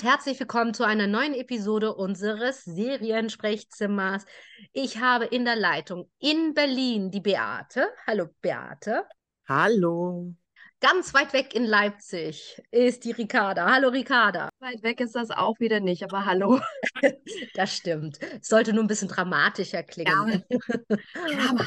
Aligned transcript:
und 0.00 0.08
herzlich 0.08 0.40
willkommen 0.40 0.72
zu 0.72 0.84
einer 0.84 1.06
neuen 1.06 1.34
Episode 1.34 1.94
unseres 1.94 2.64
Seriensprechzimmers. 2.64 4.24
Ich 4.72 4.98
habe 4.98 5.26
in 5.26 5.44
der 5.44 5.56
Leitung 5.56 6.08
in 6.18 6.54
Berlin 6.54 7.10
die 7.10 7.20
Beate. 7.20 7.86
Hallo 8.06 8.28
Beate. 8.40 9.04
Hallo. 9.46 10.34
Ganz 10.80 11.12
weit 11.12 11.34
weg 11.34 11.54
in 11.54 11.64
Leipzig 11.64 12.62
ist 12.70 13.04
die 13.04 13.10
Ricarda. 13.10 13.70
Hallo 13.70 13.88
Ricarda. 13.88 14.48
Weit 14.60 14.82
weg 14.82 15.00
ist 15.00 15.16
das 15.16 15.30
auch 15.30 15.60
wieder 15.60 15.80
nicht, 15.80 16.02
aber 16.02 16.24
hallo. 16.24 16.60
das 17.54 17.76
stimmt. 17.76 18.18
Es 18.40 18.48
sollte 18.48 18.72
nur 18.72 18.84
ein 18.84 18.88
bisschen 18.88 19.08
dramatischer 19.08 19.82
klingen. 19.82 20.44
Ja. 20.48 20.96
ja. 21.30 21.66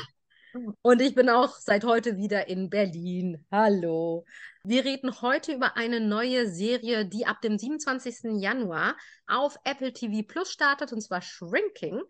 Und 0.81 1.01
ich 1.01 1.13
bin 1.13 1.29
auch 1.29 1.55
seit 1.57 1.83
heute 1.83 2.17
wieder 2.17 2.47
in 2.47 2.71
Berlin. 2.71 3.45
Hallo. 3.51 4.25
Wir 4.65 4.85
reden 4.85 5.21
heute 5.21 5.51
über 5.51 5.75
eine 5.75 5.99
neue 5.99 6.47
Serie, 6.47 7.05
die 7.05 7.25
ab 7.25 7.41
dem 7.41 7.59
27. 7.59 8.41
Januar 8.41 8.95
auf 9.27 9.57
Apple 9.65 9.91
TV 9.91 10.25
Plus 10.25 10.49
startet, 10.53 10.93
und 10.93 11.01
zwar 11.01 11.21
Shrinking. 11.21 12.01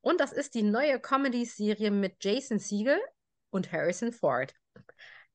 Und 0.00 0.18
das 0.18 0.32
ist 0.32 0.56
die 0.56 0.64
neue 0.64 0.98
Comedy-Serie 0.98 1.92
mit 1.92 2.16
Jason 2.18 2.58
Siegel 2.58 2.98
und 3.50 3.70
Harrison 3.70 4.12
Ford. 4.12 4.52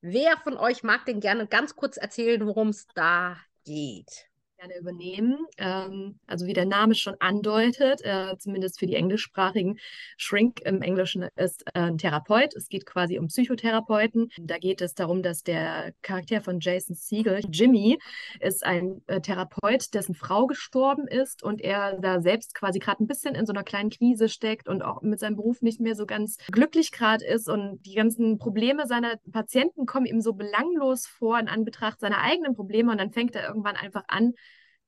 Wer 0.01 0.35
von 0.39 0.57
euch 0.57 0.83
mag 0.83 1.05
denn 1.05 1.21
gerne 1.21 1.47
ganz 1.47 1.77
kurz 1.77 1.95
erzählen, 1.95 2.45
worum 2.45 2.69
es 2.69 2.87
da 2.93 3.37
geht? 3.63 4.27
Gerne 4.57 4.77
übernehmen. 4.77 5.45
Ähm, 5.57 6.19
also 6.27 6.45
wie 6.45 6.53
der 6.53 6.65
Name 6.65 6.95
schon 6.95 7.15
andeutet, 7.19 8.01
äh, 8.03 8.37
zumindest 8.37 8.79
für 8.79 8.85
die 8.85 8.95
englischsprachigen, 8.95 9.77
Shrink 10.17 10.61
im 10.61 10.81
Englischen 10.81 11.27
ist 11.35 11.63
äh, 11.73 11.79
ein 11.79 11.97
Therapeut. 11.97 12.55
Es 12.55 12.69
geht 12.69 12.85
quasi 12.85 13.19
um 13.19 13.27
Psychotherapeuten. 13.27 14.29
Da 14.39 14.57
geht 14.57 14.81
es 14.81 14.93
darum, 14.93 15.23
dass 15.23 15.43
der 15.43 15.93
Charakter 16.01 16.41
von 16.41 16.59
Jason 16.59 16.95
Siegel, 16.95 17.41
Jimmy, 17.51 17.97
ist 18.39 18.65
ein 18.65 19.01
äh, 19.07 19.19
Therapeut, 19.19 19.93
dessen 19.93 20.15
Frau 20.15 20.47
gestorben 20.47 21.07
ist 21.07 21.43
und 21.43 21.61
er 21.61 21.99
da 21.99 22.21
selbst 22.21 22.55
quasi 22.55 22.79
gerade 22.79 23.03
ein 23.03 23.07
bisschen 23.07 23.35
in 23.35 23.45
so 23.45 23.53
einer 23.53 23.63
kleinen 23.63 23.89
Krise 23.89 24.29
steckt 24.29 24.69
und 24.69 24.81
auch 24.81 25.01
mit 25.01 25.19
seinem 25.19 25.35
Beruf 25.35 25.61
nicht 25.61 25.81
mehr 25.81 25.95
so 25.95 26.05
ganz 26.05 26.37
glücklich 26.51 26.91
gerade 26.91 27.25
ist 27.25 27.49
und 27.49 27.85
die 27.85 27.95
ganzen 27.95 28.37
Probleme 28.37 28.87
seiner 28.87 29.17
Patienten 29.31 29.85
kommen 29.85 30.05
ihm 30.05 30.21
so 30.21 30.33
belanglos 30.33 31.05
vor 31.07 31.39
in 31.39 31.47
Anbetracht 31.47 31.99
seiner 31.99 32.21
eigenen 32.21 32.55
Probleme 32.55 32.91
und 32.91 32.97
dann 32.97 33.11
fängt 33.11 33.35
er 33.35 33.47
irgendwann 33.47 33.75
einfach 33.75 34.03
an, 34.07 34.33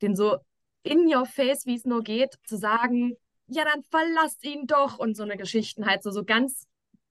den 0.01 0.15
so 0.15 0.37
in 0.83 1.13
your 1.13 1.25
face, 1.25 1.65
wie 1.65 1.75
es 1.75 1.85
nur 1.85 2.03
geht, 2.03 2.35
zu 2.45 2.57
sagen, 2.57 3.13
ja, 3.47 3.63
dann 3.63 3.83
verlasst 3.83 4.43
ihn 4.45 4.67
doch 4.67 4.99
und 4.99 5.15
so 5.15 5.23
eine 5.23 5.37
Geschichten 5.37 5.85
halt 5.85 6.03
so, 6.03 6.11
so 6.11 6.23
ganz 6.23 6.65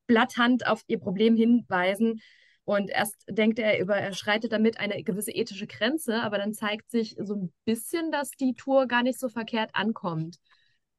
blatthand 0.06 0.67
auf 0.67 0.83
ihr 0.87 0.98
Problem 0.98 1.37
hinweisen. 1.37 2.20
Und 2.64 2.91
erst 2.91 3.14
denkt 3.29 3.59
er, 3.59 3.79
über, 3.79 3.97
er 3.97 4.12
schreitet 4.12 4.53
damit 4.53 4.81
eine 4.81 5.03
gewisse 5.05 5.31
ethische 5.31 5.67
Grenze, 5.67 6.23
aber 6.23 6.39
dann 6.39 6.53
zeigt 6.53 6.91
sich 6.91 7.17
so 7.19 7.34
ein 7.34 7.53
bisschen, 7.64 8.11
dass 8.11 8.31
die 8.31 8.55
Tour 8.55 8.87
gar 8.87 9.03
nicht 9.03 9.20
so 9.20 9.29
verkehrt 9.29 9.70
ankommt. 9.75 10.39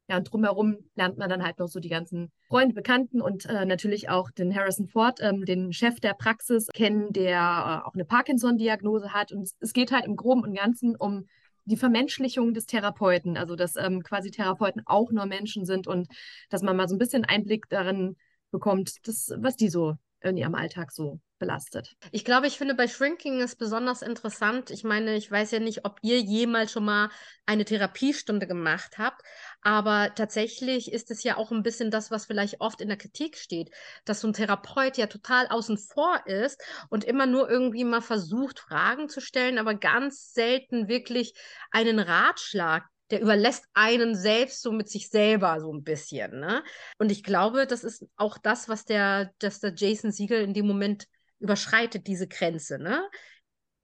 Ja, 0.10 0.18
und 0.18 0.32
drumherum 0.32 0.78
lernt 0.96 1.18
man 1.18 1.30
dann 1.30 1.44
halt 1.44 1.60
noch 1.60 1.68
so 1.68 1.82
die 1.82 1.90
ganzen 1.90 2.32
Freunde, 2.48 2.74
Bekannten 2.74 3.22
und 3.22 3.46
äh, 3.48 3.66
natürlich 3.66 4.08
auch 4.08 4.32
den 4.32 4.56
Harrison 4.56 4.88
Ford, 4.88 5.20
ähm, 5.22 5.44
den 5.44 5.74
Chef 5.74 6.00
der 6.00 6.14
Praxis, 6.14 6.68
kennen, 6.74 7.12
der 7.12 7.82
äh, 7.84 7.88
auch 7.88 7.94
eine 7.94 8.06
Parkinson-Diagnose 8.06 9.12
hat. 9.12 9.34
Und 9.34 9.50
es 9.60 9.74
geht 9.74 9.92
halt 9.92 10.06
im 10.06 10.16
Groben 10.16 10.44
und 10.44 10.56
Ganzen 10.56 10.96
um 10.96 11.28
die 11.68 11.78
Vermenschlichung 11.78 12.54
des 12.54 12.66
Therapeuten, 12.66 13.38
also 13.38 13.56
dass 13.56 13.76
ähm, 13.76 14.02
quasi 14.02 14.32
Therapeuten 14.32 14.82
auch 14.86 15.12
nur 15.12 15.26
Menschen 15.26 15.66
sind 15.66 15.86
und 15.88 16.08
dass 16.50 16.64
man 16.64 16.76
mal 16.76 16.88
so 16.88 16.96
ein 16.96 17.00
bisschen 17.00 17.26
Einblick 17.26 17.70
darin 17.70 18.16
bekommt, 18.52 19.06
das, 19.08 19.34
was 19.38 19.56
die 19.58 19.70
so 19.70 19.96
in 20.22 20.38
ihrem 20.38 20.56
Alltag 20.56 20.92
so 20.92 21.20
belastet. 21.40 21.96
Ich 22.12 22.26
glaube, 22.26 22.48
ich 22.48 22.58
finde 22.58 22.74
bei 22.74 22.88
Shrinking 22.88 23.40
ist 23.40 23.58
besonders 23.58 24.02
interessant. 24.02 24.72
Ich 24.72 24.84
meine, 24.84 25.16
ich 25.16 25.30
weiß 25.30 25.52
ja 25.52 25.60
nicht, 25.60 25.86
ob 25.86 26.00
ihr 26.02 26.20
jemals 26.20 26.72
schon 26.72 26.86
mal 26.86 27.10
eine 27.46 27.66
Therapiestunde 27.66 28.48
gemacht 28.48 28.98
habt, 28.98 29.22
aber 29.62 30.14
tatsächlich 30.16 30.92
ist 30.92 31.12
es 31.12 31.24
ja 31.24 31.38
auch 31.38 31.52
ein 31.52 31.64
bisschen 31.64 31.92
das, 31.92 32.10
was 32.10 32.26
vielleicht 32.26 32.60
oft 32.60 32.82
in 32.82 32.88
der 32.88 32.98
Kritik 32.98 33.38
steht, 33.38 33.70
dass 34.06 34.22
so 34.22 34.28
ein 34.28 34.34
Therapeut 34.34 34.98
ja 34.98 35.08
total 35.08 35.48
außen 35.48 35.78
vor 35.78 36.26
ist 36.26 36.62
und 36.90 37.04
immer 37.04 37.26
nur 37.28 37.50
irgendwie 37.50 37.84
mal 37.84 38.02
versucht, 38.02 38.60
Fragen 38.60 39.10
zu 39.10 39.22
stellen, 39.22 39.60
aber 39.60 39.76
ganz 39.76 40.34
selten 40.34 40.88
wirklich 40.88 41.34
einen 41.72 42.00
Ratschlag 42.00 42.86
der 43.12 43.22
überlässt 43.22 43.66
einen 43.74 44.16
selbst 44.16 44.62
so 44.62 44.72
mit 44.72 44.90
sich 44.90 45.10
selber 45.10 45.60
so 45.60 45.74
ein 45.74 45.84
bisschen. 45.84 46.40
Ne? 46.40 46.64
Und 46.98 47.12
ich 47.12 47.24
glaube, 47.24 47.68
das 47.68 47.84
ist 47.84 48.06
auch 48.18 48.38
das, 48.38 48.68
was 48.68 48.86
der, 48.86 49.32
dass 49.40 49.60
der 49.60 49.74
Jason 49.76 50.12
Siegel 50.12 50.42
in 50.42 50.54
dem 50.54 50.68
Moment 50.68 51.08
überschreitet, 51.40 52.08
diese 52.08 52.28
Grenze. 52.28 52.80
Ne? 52.80 53.08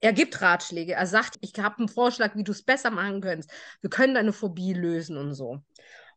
Er 0.00 0.12
gibt 0.12 0.40
Ratschläge. 0.42 0.92
Er 0.92 1.06
sagt, 1.06 1.36
ich 1.40 1.58
habe 1.58 1.78
einen 1.78 1.88
Vorschlag, 1.88 2.36
wie 2.36 2.44
du 2.44 2.52
es 2.52 2.62
besser 2.62 2.90
machen 2.90 3.20
könntest. 3.20 3.50
Wir 3.80 3.90
können 3.90 4.14
deine 4.14 4.32
Phobie 4.32 4.74
lösen 4.74 5.16
und 5.16 5.34
so. 5.34 5.60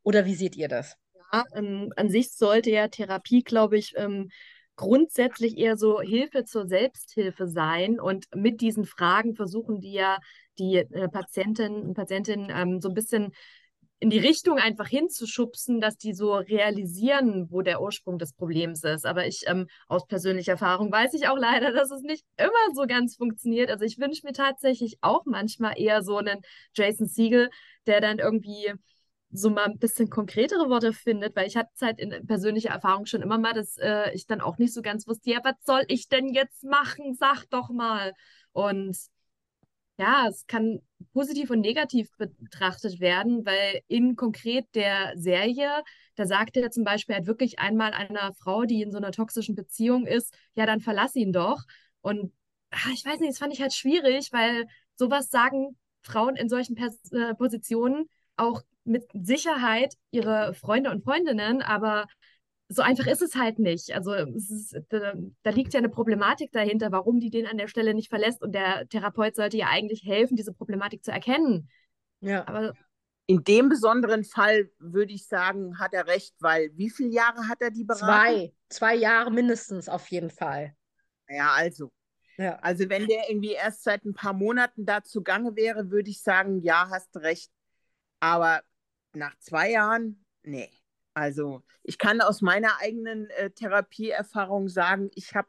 Oder 0.03 0.25
wie 0.25 0.35
seht 0.35 0.56
ihr 0.56 0.67
das? 0.67 0.97
Ja, 1.31 1.46
ähm, 1.56 1.94
an 1.96 2.09
sich 2.09 2.34
sollte 2.34 2.72
ja 2.72 2.88
Therapie, 2.88 3.44
glaube 3.44 3.78
ich, 3.78 3.94
ähm, 3.96 4.29
grundsätzlich 4.75 5.57
eher 5.57 5.78
so 5.78 6.01
Hilfe 6.01 6.44
zur 6.44 6.67
Selbsthilfe 6.67 7.47
sein. 7.47 8.00
Und 8.00 8.25
mit 8.35 8.62
diesen 8.62 8.85
Fragen 8.85 9.35
versuchen 9.35 9.79
die 9.79 9.94
ja 9.94 10.17
die 10.59 10.78
äh, 10.78 11.07
Patientinnen 11.09 11.84
und 11.84 11.94
Patientinnen 11.94 12.50
ähm, 12.51 12.81
so 12.81 12.90
ein 12.90 12.94
bisschen 12.94 13.34
in 14.00 14.09
die 14.12 14.19
Richtung 14.19 14.59
einfach 14.59 14.88
hinzuschubsen, 14.88 15.81
dass 15.81 15.97
die 15.97 16.13
so 16.13 16.35
realisieren, 16.35 17.47
wo 17.50 17.62
der 17.62 17.81
Ursprung 17.81 18.19
des 18.19 18.34
Problems 18.34 18.84
ist. 18.84 19.06
Aber 19.06 19.25
ich 19.25 19.44
ähm, 19.47 19.67
aus 19.88 20.06
persönlicher 20.06 20.53
Erfahrung 20.53 20.91
weiß 20.91 21.13
ich 21.16 21.28
auch 21.28 21.38
leider, 21.38 21.72
dass 21.72 21.90
es 21.90 22.01
nicht 22.01 22.23
immer 22.38 22.75
so 22.75 22.85
ganz 22.85 23.16
funktioniert. 23.16 23.72
Also 23.72 23.85
ich 23.85 23.97
wünsche 23.97 24.25
mir 24.25 24.34
tatsächlich 24.34 24.97
auch 25.01 25.23
manchmal 25.25 25.79
eher 25.79 26.03
so 26.03 26.17
einen 26.17 26.41
Jason 26.75 27.07
Siegel, 27.07 27.50
der 27.88 28.01
dann 28.01 28.19
irgendwie 28.19 28.72
so 29.31 29.50
mal 29.50 29.66
ein 29.66 29.79
bisschen 29.79 30.09
konkretere 30.09 30.69
Worte 30.69 30.94
findet, 30.94 31.35
weil 31.35 31.47
ich 31.47 31.57
hatte 31.57 31.69
halt 31.81 32.00
in 32.00 32.25
persönlicher 32.28 32.69
Erfahrung 32.69 33.06
schon 33.06 33.22
immer 33.22 33.38
mal, 33.38 33.53
dass 33.53 33.78
äh, 33.78 34.12
ich 34.13 34.25
dann 34.25 34.41
auch 34.41 34.57
nicht 34.57 34.73
so 34.73 34.81
ganz 34.81 35.07
wusste, 35.07 35.31
ja, 35.31 35.40
was 35.44 35.56
soll 35.66 35.84
ich 35.88 36.07
denn 36.07 36.29
jetzt 36.29 36.63
machen? 36.63 37.16
Sag 37.16 37.46
doch 37.50 37.69
mal. 37.69 38.13
Und 38.53 38.96
ja, 39.97 40.28
es 40.28 40.46
kann 40.47 40.80
positiv 41.13 41.50
und 41.50 41.62
negativ 41.62 42.09
betrachtet 42.18 43.00
werden, 43.00 43.46
weil 43.46 43.81
in 43.88 44.16
konkret 44.16 44.66
der 44.75 45.13
Serie, 45.16 45.84
da 46.16 46.25
sagt 46.25 46.56
er 46.58 46.72
zum 46.72 46.84
Beispiel 46.84 47.16
halt 47.16 47.28
wirklich 47.28 47.59
einmal 47.59 47.94
einer 47.94 48.34
Frau, 48.35 48.63
die 48.66 48.81
in 48.81 48.91
so 48.91 48.97
einer 48.97 49.12
toxischen 49.12 49.56
Beziehung 49.56 50.06
ist, 50.06 50.34
ja, 50.56 50.66
dann 50.66 50.81
verlass 50.81 51.16
ihn 51.16 51.34
doch. 51.34 51.63
Und 52.02 52.31
ach, 52.72 52.91
ich 52.94 53.03
weiß 53.06 53.19
nicht, 53.19 53.31
das 53.31 53.40
fand 53.40 53.53
ich 53.53 53.62
halt 53.62 53.74
schwierig, 53.74 54.31
weil 54.31 54.66
sowas 54.96 55.30
sagen 55.30 55.78
Frauen 56.02 56.35
in 56.35 56.50
solchen 56.50 56.75
Pers 56.75 57.12
äh, 57.12 57.34
Positionen 57.35 58.08
auch 58.35 58.62
mit 58.84 59.06
Sicherheit 59.14 59.96
ihre 60.12 60.53
Freunde 60.53 60.91
und 60.91 61.03
Freundinnen, 61.03 61.62
aber 61.62 62.06
so 62.69 62.81
einfach 62.81 63.07
ist 63.07 63.22
es 63.22 63.35
halt 63.35 63.59
nicht. 63.59 63.94
Also 63.94 64.13
ist, 64.13 64.75
da, 64.89 65.13
da, 65.44 65.50
liegt 65.51 65.73
ja 65.73 65.79
eine 65.79 65.89
Problematik 65.89 66.51
dahinter, 66.51 66.91
warum 66.91 67.19
die 67.19 67.29
den 67.29 67.47
an 67.47 67.57
der 67.57 67.67
Stelle 67.67 67.94
nicht 67.94 68.09
verlässt. 68.09 68.41
Und 68.41 68.53
der 68.53 68.88
Therapeut 68.89 69.35
sollte 69.35 69.57
ja 69.57 69.67
eigentlich 69.67 70.03
helfen, 70.03 70.35
diese 70.35 70.53
Problematik 70.53 71.03
zu 71.03 71.11
erkennen. 71.11 71.69
Ja. 72.19 72.45
Aber 72.47 72.73
in 73.25 73.44
dem 73.44 73.69
besonderen 73.69 74.23
Fall 74.23 74.69
würde 74.79 75.13
ich 75.13 75.28
sagen, 75.28 75.79
hat 75.79 75.94
er 75.94 76.07
recht, 76.07 76.33
weil 76.39 76.72
wie 76.73 76.89
viele 76.89 77.09
Jahre 77.09 77.47
hat 77.47 77.61
er 77.61 77.72
die 77.72 77.83
beraten? 77.85 78.05
Zwei, 78.05 78.53
zwei 78.69 78.95
Jahre 78.95 79.31
mindestens 79.31 79.88
auf 79.88 80.07
jeden 80.07 80.29
Fall. 80.29 80.73
Ja, 81.29 81.51
also. 81.51 81.91
Ja. 82.38 82.57
Also 82.59 82.88
wenn 82.89 83.07
der 83.07 83.29
irgendwie 83.29 83.53
erst 83.53 83.84
seit 83.84 84.05
ein 84.05 84.13
paar 84.13 84.34
Monaten 84.34 84.85
da 84.85 85.03
zugange 85.03 85.55
wäre, 85.55 85.89
würde 85.89 86.09
ich 86.09 86.22
sagen, 86.22 86.61
ja, 86.61 86.89
hast 86.89 87.16
recht. 87.17 87.51
Aber 88.19 88.61
nach 89.13 89.38
zwei 89.39 89.72
Jahren, 89.72 90.23
nee. 90.44 90.69
Also 91.17 91.63
ich 91.81 91.97
kann 91.97 92.22
aus 92.22 92.44
meiner 92.44 92.79
eigenen 92.79 93.28
äh, 93.31 93.50
Therapieerfahrung 93.50 94.69
sagen, 94.69 95.09
ich 95.16 95.33
habe 95.33 95.47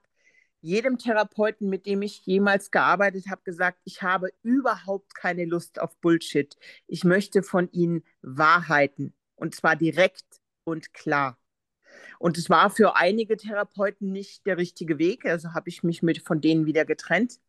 jedem 0.62 0.96
Therapeuten, 0.96 1.68
mit 1.68 1.84
dem 1.84 2.00
ich 2.00 2.24
jemals 2.24 2.70
gearbeitet 2.70 3.26
habe, 3.30 3.42
gesagt, 3.44 3.78
ich 3.84 4.02
habe 4.02 4.30
überhaupt 4.42 5.14
keine 5.14 5.44
Lust 5.44 5.78
auf 5.78 5.94
Bullshit. 5.98 6.56
Ich 6.86 7.04
möchte 7.04 7.42
von 7.42 7.70
ihnen 7.70 8.02
Wahrheiten 8.22 9.12
und 9.34 9.54
zwar 9.54 9.76
direkt 9.76 10.40
und 10.64 10.94
klar. 10.94 11.38
Und 12.18 12.38
es 12.38 12.48
war 12.48 12.70
für 12.70 12.96
einige 12.96 13.36
Therapeuten 13.36 14.10
nicht 14.10 14.46
der 14.46 14.56
richtige 14.56 14.98
Weg, 14.98 15.26
also 15.26 15.52
habe 15.52 15.68
ich 15.68 15.82
mich 15.82 16.02
mit 16.02 16.26
von 16.26 16.40
denen 16.40 16.64
wieder 16.64 16.86
getrennt. 16.86 17.40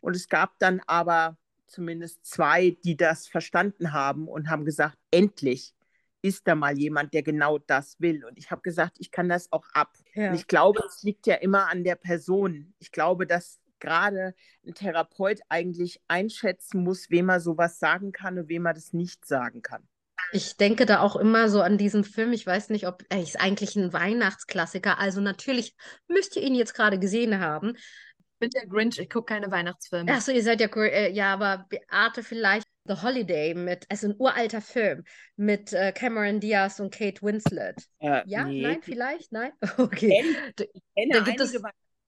Und 0.00 0.16
es 0.16 0.28
gab 0.28 0.58
dann 0.58 0.80
aber 0.88 1.38
zumindest 1.68 2.26
zwei, 2.26 2.76
die 2.82 2.96
das 2.96 3.28
verstanden 3.28 3.92
haben 3.92 4.26
und 4.26 4.50
haben 4.50 4.64
gesagt, 4.64 4.98
endlich 5.12 5.72
ist 6.22 6.46
da 6.46 6.54
mal 6.54 6.78
jemand, 6.78 7.14
der 7.14 7.22
genau 7.22 7.58
das 7.58 8.00
will. 8.00 8.24
Und 8.24 8.38
ich 8.38 8.50
habe 8.50 8.62
gesagt, 8.62 8.96
ich 8.98 9.10
kann 9.10 9.28
das 9.28 9.50
auch 9.52 9.66
ab. 9.72 9.96
Ja. 10.14 10.30
Und 10.30 10.34
ich 10.34 10.46
glaube, 10.46 10.82
es 10.86 11.02
liegt 11.02 11.26
ja 11.26 11.36
immer 11.36 11.68
an 11.70 11.84
der 11.84 11.96
Person. 11.96 12.74
Ich 12.78 12.92
glaube, 12.92 13.26
dass 13.26 13.60
gerade 13.80 14.34
ein 14.66 14.74
Therapeut 14.74 15.40
eigentlich 15.48 16.00
einschätzen 16.06 16.84
muss, 16.84 17.10
wem 17.10 17.30
er 17.30 17.40
sowas 17.40 17.78
sagen 17.78 18.12
kann 18.12 18.38
und 18.38 18.48
wem 18.48 18.66
er 18.66 18.74
das 18.74 18.92
nicht 18.92 19.24
sagen 19.26 19.62
kann. 19.62 19.88
Ich 20.32 20.56
denke 20.56 20.86
da 20.86 21.00
auch 21.00 21.16
immer 21.16 21.48
so 21.48 21.62
an 21.62 21.78
diesen 21.78 22.04
Film. 22.04 22.32
Ich 22.32 22.46
weiß 22.46 22.70
nicht, 22.70 22.86
ob 22.86 23.02
er 23.08 23.22
ist 23.22 23.40
eigentlich 23.40 23.74
ein 23.76 23.92
Weihnachtsklassiker. 23.92 24.98
Also 24.98 25.20
natürlich 25.20 25.74
müsst 26.06 26.36
ihr 26.36 26.42
ihn 26.42 26.54
jetzt 26.54 26.74
gerade 26.74 26.98
gesehen 26.98 27.40
haben. 27.40 27.74
Ich 27.74 28.38
bin 28.38 28.50
der 28.50 28.66
Grinch, 28.66 28.98
ich 28.98 29.10
gucke 29.10 29.34
keine 29.34 29.50
Weihnachtsfilme. 29.50 30.12
Achso, 30.12 30.30
ihr 30.30 30.42
seid 30.42 30.60
ja, 30.60 30.68
äh, 30.68 31.12
ja, 31.12 31.32
aber 31.32 31.66
Beate 31.68 32.22
vielleicht 32.22 32.69
The 32.90 33.02
Holiday 33.02 33.54
mit, 33.54 33.86
also 33.88 34.08
ein 34.08 34.16
uralter 34.18 34.60
Film 34.60 35.04
mit 35.36 35.72
äh, 35.72 35.92
Cameron 35.92 36.40
Diaz 36.40 36.80
und 36.80 36.92
Kate 36.92 37.22
Winslet. 37.22 37.76
Äh, 38.00 38.22
ja, 38.26 38.44
nee. 38.44 38.62
nein, 38.62 38.82
vielleicht, 38.82 39.30
nein? 39.30 39.52
Okay. 39.78 40.24
Ich 40.56 40.82
kenne, 40.96 41.12
da 41.12 41.20
gibt 41.20 41.40
es 41.40 41.54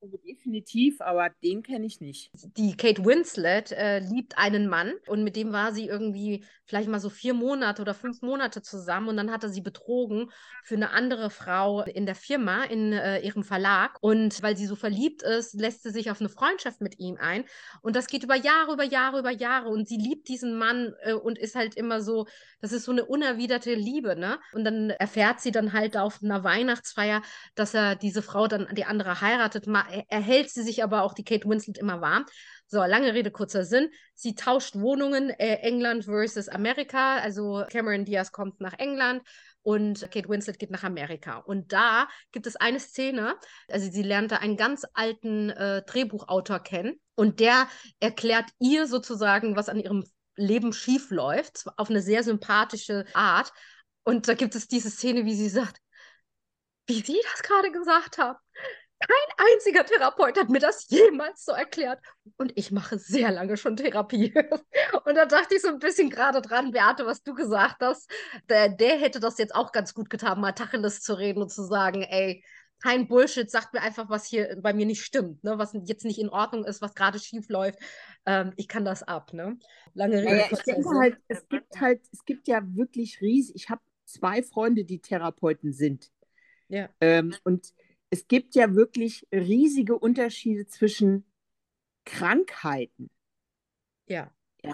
definitiv, 0.02 1.00
aber 1.00 1.30
den 1.42 1.62
kenne 1.62 1.86
ich 1.86 2.00
nicht. 2.00 2.30
Die 2.56 2.76
Kate 2.76 3.04
Winslet 3.04 3.72
äh, 3.72 4.00
liebt 4.00 4.36
einen 4.36 4.68
Mann 4.68 4.92
und 5.06 5.22
mit 5.22 5.36
dem 5.36 5.52
war 5.52 5.72
sie 5.72 5.86
irgendwie 5.86 6.44
vielleicht 6.64 6.88
mal 6.88 7.00
so 7.00 7.10
vier 7.10 7.34
Monate 7.34 7.82
oder 7.82 7.94
fünf 7.94 8.22
Monate 8.22 8.62
zusammen 8.62 9.08
und 9.08 9.16
dann 9.16 9.30
hat 9.30 9.44
er 9.44 9.50
sie 9.50 9.60
betrogen 9.60 10.30
für 10.64 10.74
eine 10.74 10.90
andere 10.90 11.30
Frau 11.30 11.82
in 11.82 12.06
der 12.06 12.14
Firma, 12.14 12.64
in 12.64 12.92
äh, 12.92 13.20
ihrem 13.20 13.44
Verlag. 13.44 13.98
Und 14.00 14.42
weil 14.42 14.56
sie 14.56 14.66
so 14.66 14.74
verliebt 14.74 15.22
ist, 15.22 15.54
lässt 15.54 15.82
sie 15.82 15.90
sich 15.90 16.10
auf 16.10 16.20
eine 16.20 16.28
Freundschaft 16.28 16.80
mit 16.80 16.98
ihm 16.98 17.16
ein. 17.20 17.44
Und 17.82 17.94
das 17.94 18.06
geht 18.06 18.24
über 18.24 18.36
Jahre, 18.36 18.72
über 18.72 18.84
Jahre, 18.84 19.18
über 19.18 19.30
Jahre. 19.30 19.68
Und 19.68 19.88
sie 19.88 19.98
liebt 19.98 20.28
diesen 20.28 20.56
Mann 20.56 20.94
äh, 21.02 21.12
und 21.12 21.38
ist 21.38 21.54
halt 21.54 21.76
immer 21.76 22.00
so, 22.00 22.26
das 22.60 22.72
ist 22.72 22.84
so 22.84 22.92
eine 22.92 23.04
unerwiderte 23.04 23.74
Liebe, 23.74 24.16
ne? 24.16 24.38
Und 24.52 24.64
dann 24.64 24.90
erfährt 24.90 25.40
sie 25.40 25.50
dann 25.50 25.72
halt 25.72 25.96
auf 25.96 26.22
einer 26.22 26.44
Weihnachtsfeier, 26.44 27.22
dass 27.54 27.74
er 27.74 27.96
diese 27.96 28.22
Frau 28.22 28.46
dann 28.46 28.68
die 28.74 28.84
andere 28.84 29.20
heiratet. 29.20 29.66
Er 29.66 29.91
hält 30.08 30.50
sie 30.50 30.62
sich 30.62 30.82
aber 30.82 31.02
auch 31.02 31.14
die 31.14 31.24
Kate 31.24 31.48
Winslet 31.48 31.78
immer 31.78 32.00
warm. 32.00 32.24
So, 32.66 32.78
lange 32.78 33.12
Rede, 33.12 33.30
kurzer 33.30 33.64
Sinn. 33.64 33.90
Sie 34.14 34.34
tauscht 34.34 34.76
Wohnungen, 34.76 35.30
äh, 35.30 35.56
England 35.56 36.04
versus 36.06 36.48
Amerika. 36.48 37.18
Also 37.18 37.64
Cameron 37.70 38.04
Diaz 38.04 38.32
kommt 38.32 38.60
nach 38.60 38.78
England 38.78 39.22
und 39.62 40.00
Kate 40.10 40.28
Winslet 40.28 40.58
geht 40.58 40.70
nach 40.70 40.82
Amerika. 40.82 41.38
Und 41.38 41.72
da 41.72 42.08
gibt 42.32 42.46
es 42.46 42.56
eine 42.56 42.80
Szene, 42.80 43.36
also 43.68 43.90
sie 43.90 44.02
lernte 44.02 44.40
einen 44.40 44.56
ganz 44.56 44.84
alten 44.94 45.50
äh, 45.50 45.82
Drehbuchautor 45.82 46.60
kennen 46.60 47.00
und 47.14 47.40
der 47.40 47.68
erklärt 48.00 48.50
ihr 48.58 48.86
sozusagen, 48.86 49.56
was 49.56 49.68
an 49.68 49.78
ihrem 49.78 50.04
Leben 50.34 50.72
schief 50.72 51.10
läuft, 51.10 51.64
auf 51.76 51.90
eine 51.90 52.00
sehr 52.00 52.22
sympathische 52.22 53.04
Art. 53.12 53.52
Und 54.02 54.28
da 54.28 54.34
gibt 54.34 54.54
es 54.54 54.66
diese 54.66 54.90
Szene, 54.90 55.24
wie 55.24 55.34
sie 55.34 55.48
sagt, 55.48 55.78
wie 56.86 57.00
Sie 57.00 57.20
das 57.30 57.42
gerade 57.42 57.70
gesagt 57.70 58.18
haben. 58.18 58.38
Kein 59.08 59.46
einziger 59.52 59.84
Therapeut 59.84 60.38
hat 60.38 60.48
mir 60.48 60.60
das 60.60 60.88
jemals 60.88 61.44
so 61.44 61.52
erklärt. 61.52 62.00
Und 62.36 62.52
ich 62.56 62.70
mache 62.70 62.98
sehr 62.98 63.32
lange 63.32 63.56
schon 63.56 63.76
Therapie. 63.76 64.32
Und 65.04 65.14
da 65.16 65.26
dachte 65.26 65.56
ich 65.56 65.62
so 65.62 65.68
ein 65.68 65.78
bisschen 65.78 66.08
gerade 66.08 66.40
dran, 66.40 66.70
Beate, 66.70 67.04
was 67.04 67.22
du 67.22 67.34
gesagt 67.34 67.76
hast. 67.80 68.10
Der, 68.48 68.68
der 68.68 68.98
hätte 68.98 69.18
das 69.18 69.38
jetzt 69.38 69.54
auch 69.54 69.72
ganz 69.72 69.94
gut 69.94 70.08
getan, 70.08 70.40
mal 70.40 70.52
Tacheles 70.52 71.00
zu 71.00 71.14
reden 71.14 71.42
und 71.42 71.50
zu 71.50 71.64
sagen, 71.64 72.02
ey, 72.02 72.44
kein 72.82 73.06
Bullshit, 73.06 73.50
sagt 73.50 73.74
mir 73.74 73.80
einfach, 73.80 74.08
was 74.08 74.26
hier 74.26 74.56
bei 74.60 74.72
mir 74.72 74.86
nicht 74.86 75.02
stimmt, 75.02 75.44
ne? 75.44 75.56
was 75.56 75.72
jetzt 75.84 76.04
nicht 76.04 76.18
in 76.18 76.28
Ordnung 76.28 76.64
ist, 76.64 76.82
was 76.82 76.94
gerade 76.94 77.18
schief 77.18 77.48
läuft. 77.48 77.78
Ähm, 78.26 78.52
ich 78.56 78.66
kann 78.66 78.84
das 78.84 79.02
ab. 79.02 79.32
Ne? 79.32 79.58
Lange 79.94 80.18
Rede. 80.18 80.36
Ja, 80.38 80.46
ich 80.50 80.62
denke 80.62 80.88
halt, 80.98 81.16
es 81.28 81.48
gibt 81.48 81.80
halt, 81.80 82.00
es 82.12 82.24
gibt 82.24 82.48
ja 82.48 82.60
wirklich 82.74 83.20
riesig. 83.20 83.54
Ich 83.54 83.70
habe 83.70 83.80
zwei 84.04 84.42
Freunde, 84.42 84.84
die 84.84 85.00
Therapeuten 85.00 85.72
sind. 85.72 86.10
Ja. 86.68 86.88
Ähm, 87.00 87.34
und 87.44 87.72
es 88.12 88.28
gibt 88.28 88.54
ja 88.54 88.74
wirklich 88.74 89.26
riesige 89.32 89.98
Unterschiede 89.98 90.66
zwischen 90.66 91.24
Krankheiten, 92.04 93.08
ja. 94.06 94.30
ja. 94.62 94.72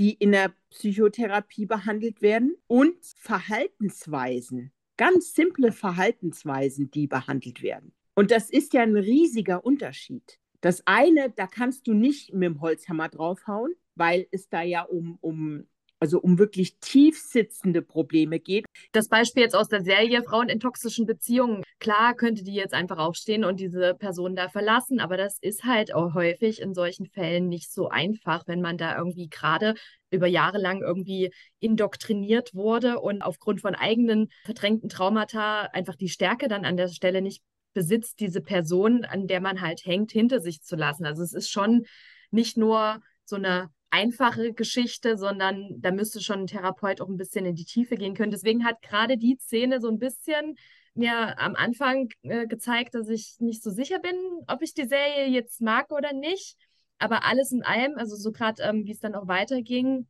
die 0.00 0.14
in 0.14 0.32
der 0.32 0.52
Psychotherapie 0.70 1.64
behandelt 1.64 2.22
werden, 2.22 2.56
und 2.66 2.96
Verhaltensweisen, 3.16 4.72
ganz 4.96 5.32
simple 5.32 5.70
Verhaltensweisen, 5.70 6.90
die 6.90 7.06
behandelt 7.06 7.62
werden. 7.62 7.94
Und 8.16 8.32
das 8.32 8.50
ist 8.50 8.74
ja 8.74 8.82
ein 8.82 8.96
riesiger 8.96 9.64
Unterschied. 9.64 10.40
Das 10.60 10.82
eine, 10.84 11.30
da 11.30 11.46
kannst 11.46 11.86
du 11.86 11.94
nicht 11.94 12.32
mit 12.32 12.42
dem 12.42 12.60
Holzhammer 12.60 13.08
draufhauen, 13.08 13.74
weil 13.94 14.26
es 14.32 14.48
da 14.48 14.62
ja 14.62 14.82
um, 14.82 15.18
um 15.20 15.68
also 16.02 16.18
um 16.18 16.36
wirklich 16.36 16.78
tief 16.80 17.16
sitzende 17.16 17.80
Probleme 17.80 18.40
geht. 18.40 18.66
Das 18.90 19.06
Beispiel 19.06 19.44
jetzt 19.44 19.54
aus 19.54 19.68
der 19.68 19.84
Serie 19.84 20.24
Frauen 20.24 20.48
in 20.48 20.58
toxischen 20.58 21.06
Beziehungen. 21.06 21.62
Klar 21.78 22.14
könnte 22.14 22.42
die 22.42 22.54
jetzt 22.54 22.74
einfach 22.74 22.98
aufstehen 22.98 23.44
und 23.44 23.60
diese 23.60 23.94
Person 23.94 24.34
da 24.34 24.48
verlassen, 24.48 24.98
aber 24.98 25.16
das 25.16 25.38
ist 25.40 25.62
halt 25.62 25.94
auch 25.94 26.14
häufig 26.14 26.60
in 26.60 26.74
solchen 26.74 27.06
Fällen 27.06 27.48
nicht 27.48 27.72
so 27.72 27.88
einfach, 27.88 28.48
wenn 28.48 28.60
man 28.60 28.78
da 28.78 28.98
irgendwie 28.98 29.28
gerade 29.28 29.74
über 30.10 30.26
Jahre 30.26 30.58
lang 30.58 30.82
irgendwie 30.82 31.30
indoktriniert 31.60 32.52
wurde 32.52 32.98
und 32.98 33.22
aufgrund 33.22 33.60
von 33.60 33.76
eigenen 33.76 34.26
verdrängten 34.42 34.88
Traumata 34.88 35.68
einfach 35.72 35.94
die 35.94 36.08
Stärke 36.08 36.48
dann 36.48 36.64
an 36.64 36.76
der 36.76 36.88
Stelle 36.88 37.22
nicht 37.22 37.44
besitzt, 37.74 38.18
diese 38.18 38.40
Person, 38.40 39.04
an 39.04 39.28
der 39.28 39.40
man 39.40 39.60
halt 39.60 39.86
hängt, 39.86 40.10
hinter 40.10 40.40
sich 40.40 40.62
zu 40.62 40.74
lassen. 40.74 41.06
Also 41.06 41.22
es 41.22 41.32
ist 41.32 41.48
schon 41.48 41.86
nicht 42.32 42.56
nur 42.56 43.00
so 43.24 43.36
eine 43.36 43.70
einfache 43.92 44.54
Geschichte, 44.54 45.18
sondern 45.18 45.80
da 45.80 45.90
müsste 45.92 46.20
schon 46.20 46.40
ein 46.40 46.46
Therapeut 46.46 47.00
auch 47.00 47.08
ein 47.08 47.18
bisschen 47.18 47.44
in 47.44 47.54
die 47.54 47.66
Tiefe 47.66 47.96
gehen 47.96 48.14
können. 48.14 48.30
Deswegen 48.30 48.64
hat 48.64 48.80
gerade 48.82 49.18
die 49.18 49.36
Szene 49.36 49.80
so 49.80 49.88
ein 49.88 49.98
bisschen 49.98 50.56
mir 50.94 51.38
am 51.38 51.54
Anfang 51.54 52.08
äh, 52.22 52.46
gezeigt, 52.46 52.94
dass 52.94 53.08
ich 53.08 53.36
nicht 53.38 53.62
so 53.62 53.70
sicher 53.70 53.98
bin, 53.98 54.14
ob 54.46 54.62
ich 54.62 54.74
die 54.74 54.86
Serie 54.86 55.26
jetzt 55.28 55.60
mag 55.60 55.92
oder 55.92 56.12
nicht. 56.14 56.56
Aber 56.98 57.24
alles 57.24 57.52
in 57.52 57.62
allem, 57.62 57.98
also 57.98 58.16
so 58.16 58.32
gerade 58.32 58.62
ähm, 58.62 58.86
wie 58.86 58.92
es 58.92 59.00
dann 59.00 59.14
auch 59.14 59.28
weiterging, 59.28 60.06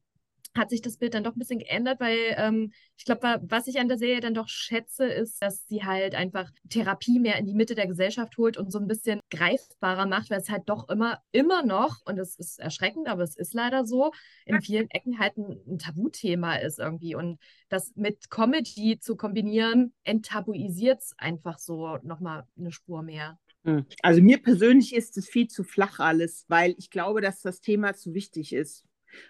hat 0.55 0.71
sich 0.71 0.83
das 0.83 0.99
Bild 0.99 1.15
dann 1.15 1.25
doch 1.25 1.35
ein 1.35 1.39
bisschen 1.39 1.59
geändert, 1.59 2.01
weil 2.01 2.19
ähm, 2.37 2.73
ich 2.97 3.05
glaube, 3.05 3.41
was 3.43 3.67
ich 3.67 3.79
an 3.79 3.89
der 3.89 3.99
Serie 3.99 4.21
dann 4.21 4.35
doch 4.35 4.49
schätze, 4.49 5.07
ist, 5.07 5.43
dass 5.43 5.67
sie 5.67 5.85
halt 5.85 6.15
einfach 6.15 6.51
Therapie 6.69 7.19
mehr 7.19 7.39
in 7.39 7.47
die 7.47 7.55
Mitte 7.55 7.75
der 7.75 7.87
Gesellschaft 7.87 8.37
holt 8.37 8.57
und 8.57 8.71
so 8.71 8.79
ein 8.79 8.87
bisschen 8.87 9.21
greifbarer 9.31 10.07
macht, 10.07 10.31
weil 10.31 10.41
es 10.41 10.51
halt 10.51 10.65
doch 10.67 10.89
immer, 10.89 11.19
immer 11.33 11.65
noch, 11.65 12.01
und 12.05 12.19
es 12.19 12.39
ist 12.39 12.59
erschreckend, 12.59 13.09
aber 13.09 13.23
es 13.23 13.37
ist 13.37 13.55
leider 13.55 13.85
so, 13.85 14.13
in 14.45 14.61
vielen 14.61 14.91
Ecken 14.91 15.19
halt 15.19 15.37
ein, 15.37 15.59
ein 15.67 15.79
Tabuthema 15.79 16.57
ist 16.57 16.79
irgendwie. 16.79 17.15
Und 17.15 17.39
das 17.69 17.93
mit 17.97 18.31
Comedy 18.31 18.99
zu 19.01 19.17
kombinieren, 19.17 19.95
enttabuisiert 20.05 21.01
es 21.01 21.15
einfach 21.19 21.59
so 21.59 21.99
nochmal 22.03 22.45
eine 22.59 22.73
Spur 22.73 23.03
mehr. 23.03 23.39
Hm. 23.65 23.87
Also 24.03 24.21
mir 24.21 24.43
persönlich 24.43 24.95
ist 24.95 25.17
es 25.17 25.29
viel 25.29 25.47
zu 25.47 25.63
flach 25.65 26.01
alles, 26.01 26.45
weil 26.49 26.75
ich 26.79 26.91
glaube, 26.91 27.21
dass 27.21 27.41
das 27.43 27.61
Thema 27.61 27.95
zu 27.95 28.13
wichtig 28.13 28.53
ist. 28.53 28.85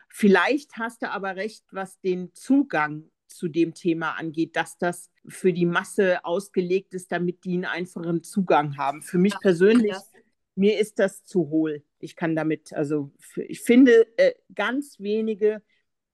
Vielleicht 0.09 0.77
hast 0.77 1.03
du 1.03 1.11
aber 1.11 1.37
recht, 1.37 1.65
was 1.71 2.01
den 2.01 2.35
Zugang 2.35 3.11
zu 3.29 3.49
dem 3.49 3.75
Thema 3.75 4.13
angeht, 4.13 4.57
dass 4.57 4.77
das 4.79 5.11
für 5.27 5.53
die 5.53 5.67
Masse 5.67 6.25
ausgelegt 6.25 6.95
ist, 6.95 7.11
damit 7.13 7.45
die 7.45 7.55
einen 7.55 7.65
einfachen 7.65 8.23
Zugang 8.23 8.77
haben. 8.77 9.03
Für 9.03 9.19
mich 9.19 9.35
persönlich, 9.41 9.97
mir 10.55 10.79
ist 10.79 10.99
das 10.99 11.25
zu 11.25 11.49
hohl. 11.49 11.83
Ich 11.99 12.17
kann 12.17 12.37
damit, 12.37 12.73
also 12.73 13.11
ich 13.37 13.61
finde 13.63 14.07
äh, 14.19 14.35
ganz 14.55 14.99
wenige 14.99 15.63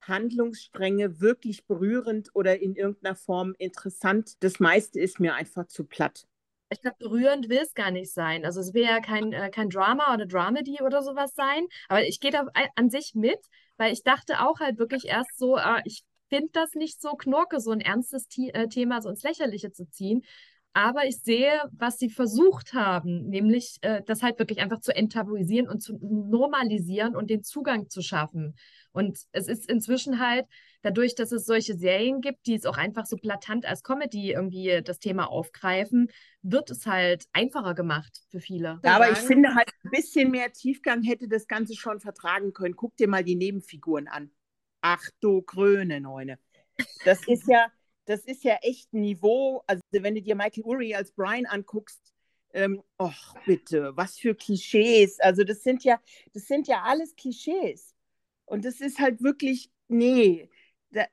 Handlungsstränge 0.01 1.19
wirklich 1.19 1.65
berührend 1.65 2.29
oder 2.33 2.59
in 2.59 2.75
irgendeiner 2.75 3.15
Form 3.15 3.53
interessant. 3.57 4.41
Das 4.41 4.59
meiste 4.59 4.99
ist 4.99 5.19
mir 5.19 5.35
einfach 5.35 5.67
zu 5.67 5.83
platt. 5.83 6.28
Ich 6.71 6.81
glaube, 6.81 6.97
berührend 6.99 7.49
will 7.49 7.59
es 7.59 7.73
gar 7.73 7.91
nicht 7.91 8.13
sein. 8.13 8.45
Also 8.45 8.59
es 8.59 8.73
will 8.73 8.83
ja 8.83 8.99
kein, 8.99 9.33
äh, 9.33 9.49
kein 9.49 9.69
Drama 9.69 10.13
oder 10.13 10.25
Dramedy 10.27 10.81
oder 10.83 11.01
sowas 11.01 11.33
sein. 11.35 11.65
Aber 11.87 12.05
ich 12.05 12.19
gehe 12.19 12.31
da 12.31 12.45
an 12.75 12.89
sich 12.89 13.15
mit, 13.15 13.39
weil 13.77 13.91
ich 13.91 14.03
dachte 14.03 14.41
auch 14.41 14.59
halt 14.59 14.77
wirklich 14.77 15.05
erst 15.05 15.37
so, 15.37 15.57
äh, 15.57 15.81
ich 15.85 16.03
finde 16.29 16.49
das 16.53 16.73
nicht 16.75 17.01
so 17.01 17.13
knorke, 17.13 17.59
so 17.59 17.71
ein 17.71 17.81
ernstes 17.81 18.27
T 18.27 18.49
äh, 18.49 18.67
Thema 18.67 19.01
so 19.01 19.09
ins 19.09 19.23
Lächerliche 19.23 19.71
zu 19.71 19.89
ziehen. 19.89 20.23
Aber 20.73 21.05
ich 21.05 21.19
sehe, 21.21 21.63
was 21.71 21.97
sie 21.97 22.09
versucht 22.11 22.73
haben, 22.73 23.27
nämlich 23.27 23.77
äh, 23.81 24.03
das 24.05 24.21
halt 24.21 24.37
wirklich 24.37 24.59
einfach 24.59 24.79
zu 24.79 24.95
enttabuisieren 24.95 25.67
und 25.67 25.81
zu 25.81 25.97
normalisieren 26.01 27.15
und 27.15 27.31
den 27.31 27.43
Zugang 27.43 27.89
zu 27.89 28.03
schaffen. 28.03 28.55
Und 28.91 29.19
es 29.31 29.47
ist 29.47 29.69
inzwischen 29.69 30.19
halt, 30.19 30.45
dadurch, 30.81 31.15
dass 31.15 31.31
es 31.31 31.45
solche 31.45 31.75
Serien 31.75 32.21
gibt, 32.21 32.47
die 32.47 32.55
es 32.55 32.65
auch 32.65 32.77
einfach 32.77 33.05
so 33.05 33.17
platant 33.17 33.65
als 33.65 33.83
Comedy 33.83 34.31
irgendwie 34.31 34.81
das 34.83 34.99
Thema 34.99 35.29
aufgreifen, 35.29 36.09
wird 36.41 36.71
es 36.71 36.85
halt 36.85 37.25
einfacher 37.33 37.75
gemacht 37.75 38.21
für 38.29 38.39
viele. 38.39 38.79
Ja, 38.83 38.95
aber 38.95 39.11
ich 39.11 39.17
finde 39.17 39.53
halt 39.55 39.69
ein 39.83 39.91
bisschen 39.91 40.31
mehr 40.31 40.51
Tiefgang 40.51 41.03
hätte 41.03 41.27
das 41.27 41.47
Ganze 41.47 41.75
schon 41.75 41.99
vertragen 41.99 42.53
können. 42.53 42.75
Guck 42.75 42.95
dir 42.97 43.07
mal 43.07 43.23
die 43.23 43.35
Nebenfiguren 43.35 44.07
an. 44.07 44.31
Ach 44.81 45.03
du 45.19 45.41
Kröne, 45.41 45.99
Neune. 45.99 46.39
Das 47.03 47.27
ist 47.27 47.47
ja, 47.47 47.67
das 48.05 48.23
ist 48.25 48.43
ja 48.43 48.55
echt 48.61 48.93
ein 48.93 49.01
Niveau. 49.01 49.63
Also 49.67 49.81
wenn 49.91 50.15
du 50.15 50.21
dir 50.21 50.35
Michael 50.35 50.63
Urie 50.63 50.95
als 50.95 51.11
Brian 51.11 51.45
anguckst, 51.45 52.13
ähm, 52.51 52.81
och 52.97 53.35
bitte, 53.45 53.95
was 53.95 54.17
für 54.17 54.33
Klischees. 54.33 55.19
Also 55.19 55.43
das 55.43 55.61
sind 55.61 55.83
ja, 55.83 55.99
das 56.33 56.47
sind 56.47 56.67
ja 56.67 56.81
alles 56.83 57.15
Klischees. 57.15 57.93
Und 58.49 58.65
das 58.65 58.81
ist 58.81 58.99
halt 58.99 59.21
wirklich, 59.21 59.71
nee, 59.87 60.49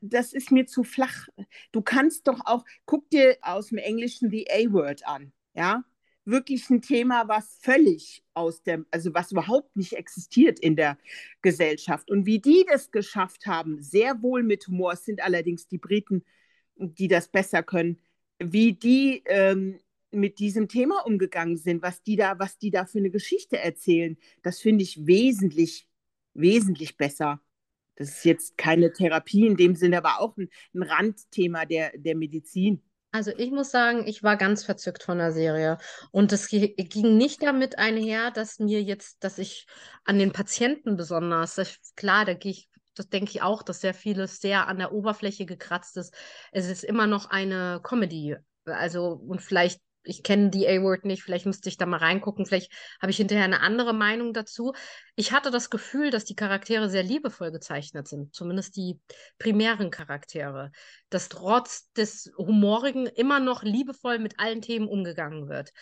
das 0.00 0.33
ist 0.33 0.50
mir 0.50 0.66
zu 0.66 0.85
flach. 0.85 1.28
Du 1.73 1.83
kannst 1.83 2.26
doch 2.28 2.40
auch, 2.47 2.64
guck 2.87 3.09
dir 3.11 3.37
aus 3.43 3.69
dem 3.69 3.78
Englischen 3.78 4.31
die 4.31 4.50
A-Word 4.50 5.07
an, 5.07 5.33
ja? 5.55 5.85
Wirklich 6.25 6.69
ein 6.71 6.83
Thema, 6.83 7.28
was 7.28 7.59
völlig 7.62 8.25
aus 8.35 8.62
dem, 8.64 8.85
also 8.90 9.14
was 9.14 9.31
überhaupt 9.31 9.76
nicht 9.76 9.93
existiert 9.93 10.59
in 10.59 10.75
der 10.75 10.99
Gesellschaft. 11.40 12.11
Und 12.11 12.26
wie 12.26 12.40
die 12.40 12.64
das 12.69 12.90
geschafft 12.90 13.47
haben, 13.47 13.81
sehr 13.81 14.23
wohl 14.23 14.43
mit 14.43 14.66
Humor, 14.66 14.95
es 14.95 15.05
sind 15.05 15.23
allerdings 15.23 15.69
die 15.69 15.78
Briten, 15.78 16.25
die 16.75 17.07
das 17.07 17.28
besser 17.28 17.62
können, 17.62 18.00
wie 18.40 18.73
die 18.73 19.23
ähm, 19.26 19.78
mit 20.11 20.38
diesem 20.40 20.69
Thema 20.69 21.07
umgegangen 21.07 21.57
sind, 21.57 21.83
was 21.83 22.02
die 22.02 22.16
da, 22.16 22.38
was 22.40 22.59
die 22.59 22.71
da 22.71 22.87
für 22.87 22.99
eine 22.99 23.11
Geschichte 23.11 23.59
erzählen, 23.59 24.16
das 24.43 24.61
finde 24.61 24.83
ich 24.83 25.07
wesentlich, 25.07 25.86
wesentlich 26.38 26.97
besser 26.97 27.40
Das 27.97 28.09
ist 28.09 28.25
jetzt 28.25 28.59
keine 28.59 28.93
Therapie 28.93 29.47
in 29.47 29.57
dem 29.57 29.75
Sinne, 29.75 29.99
aber 29.99 30.21
auch 30.21 30.37
ein, 30.37 30.49
ein 30.75 30.83
Randthema 30.83 31.64
der, 31.64 31.93
der 31.97 32.14
Medizin. 32.16 32.83
Also 33.12 33.31
ich 33.35 33.50
muss 33.50 33.71
sagen, 33.71 34.07
ich 34.07 34.23
war 34.23 34.37
ganz 34.37 34.64
verzückt 34.64 35.02
von 35.02 35.16
der 35.16 35.33
Serie. 35.33 35.78
Und 36.11 36.33
es 36.33 36.49
ging 36.49 37.16
nicht 37.16 37.43
damit 37.43 37.78
einher, 37.78 38.31
dass 38.31 38.59
mir 38.59 38.83
jetzt, 38.83 39.25
dass 39.25 39.38
ich 39.38 39.66
an 40.05 40.19
den 40.19 40.33
Patienten 40.33 40.97
besonders, 40.97 41.55
das, 41.55 41.78
klar, 41.97 42.26
da 42.26 42.35
gehe 42.35 42.52
ich, 42.52 42.69
das 42.95 43.09
denke 43.09 43.31
ich 43.31 43.40
auch, 43.40 43.62
dass 43.62 43.81
sehr 43.81 43.95
vieles 43.95 44.40
sehr 44.40 44.69
an 44.69 44.78
der 44.78 44.93
Oberfläche 44.93 45.47
gekratzt 45.47 45.97
ist. 45.97 46.14
Es 46.52 46.69
ist 46.69 46.85
immer 46.85 47.07
noch 47.07 47.31
eine 47.31 47.81
Comedy. 47.83 48.37
Also, 48.66 49.12
und 49.12 49.40
vielleicht 49.40 49.81
ich 50.07 50.23
kenne 50.23 50.51
die 50.51 50.69
A-Word 50.69 51.05
nicht, 51.05 51.23
vielleicht 51.23 51.47
müsste 51.47 51.69
ich 51.69 51.77
da 51.77 51.87
mal 51.87 51.99
reingucken, 51.99 52.47
vielleicht 52.47 52.73
habe 53.01 53.11
ich 53.11 53.17
hinterher 53.17 53.45
eine 53.45 53.61
andere 53.61 53.93
Meinung 53.93 54.33
dazu. 54.33 54.73
Ich 55.17 55.33
hatte 55.33 55.51
das 55.51 55.71
Gefühl, 55.71 56.11
dass 56.11 56.25
die 56.25 56.37
Charaktere 56.37 56.89
sehr 56.89 57.03
liebevoll 57.03 57.51
gezeichnet 57.53 58.09
sind, 58.09 58.35
zumindest 58.35 58.77
die 58.77 59.01
primären 59.39 59.91
Charaktere, 59.91 60.71
dass 61.11 61.29
trotz 61.29 61.93
des 61.93 62.33
Humorigen 62.37 63.07
immer 63.07 63.41
noch 63.41 63.63
liebevoll 63.63 64.19
mit 64.19 64.39
allen 64.39 64.63
Themen 64.63 64.89
umgegangen 64.89 65.49
wird. 65.49 65.73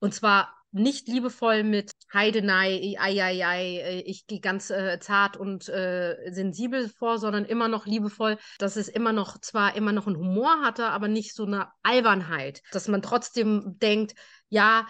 Und 0.00 0.14
zwar 0.14 0.57
nicht 0.70 1.08
liebevoll 1.08 1.62
mit 1.62 1.92
Heidenei, 2.12 2.96
ei, 2.98 3.22
ei, 3.22 3.46
ei, 3.46 4.02
ich 4.06 4.26
gehe 4.26 4.40
ganz 4.40 4.70
äh, 4.70 4.98
zart 5.00 5.36
und 5.36 5.68
äh, 5.68 6.30
sensibel 6.30 6.88
vor, 6.88 7.18
sondern 7.18 7.44
immer 7.44 7.68
noch 7.68 7.86
liebevoll, 7.86 8.38
dass 8.58 8.76
es 8.76 8.88
immer 8.88 9.12
noch, 9.12 9.38
zwar 9.40 9.76
immer 9.76 9.92
noch 9.92 10.06
einen 10.06 10.16
Humor 10.16 10.60
hatte, 10.62 10.86
aber 10.86 11.08
nicht 11.08 11.34
so 11.34 11.44
eine 11.44 11.68
Albernheit, 11.82 12.62
dass 12.72 12.88
man 12.88 13.02
trotzdem 13.02 13.78
denkt, 13.78 14.14
ja, 14.48 14.86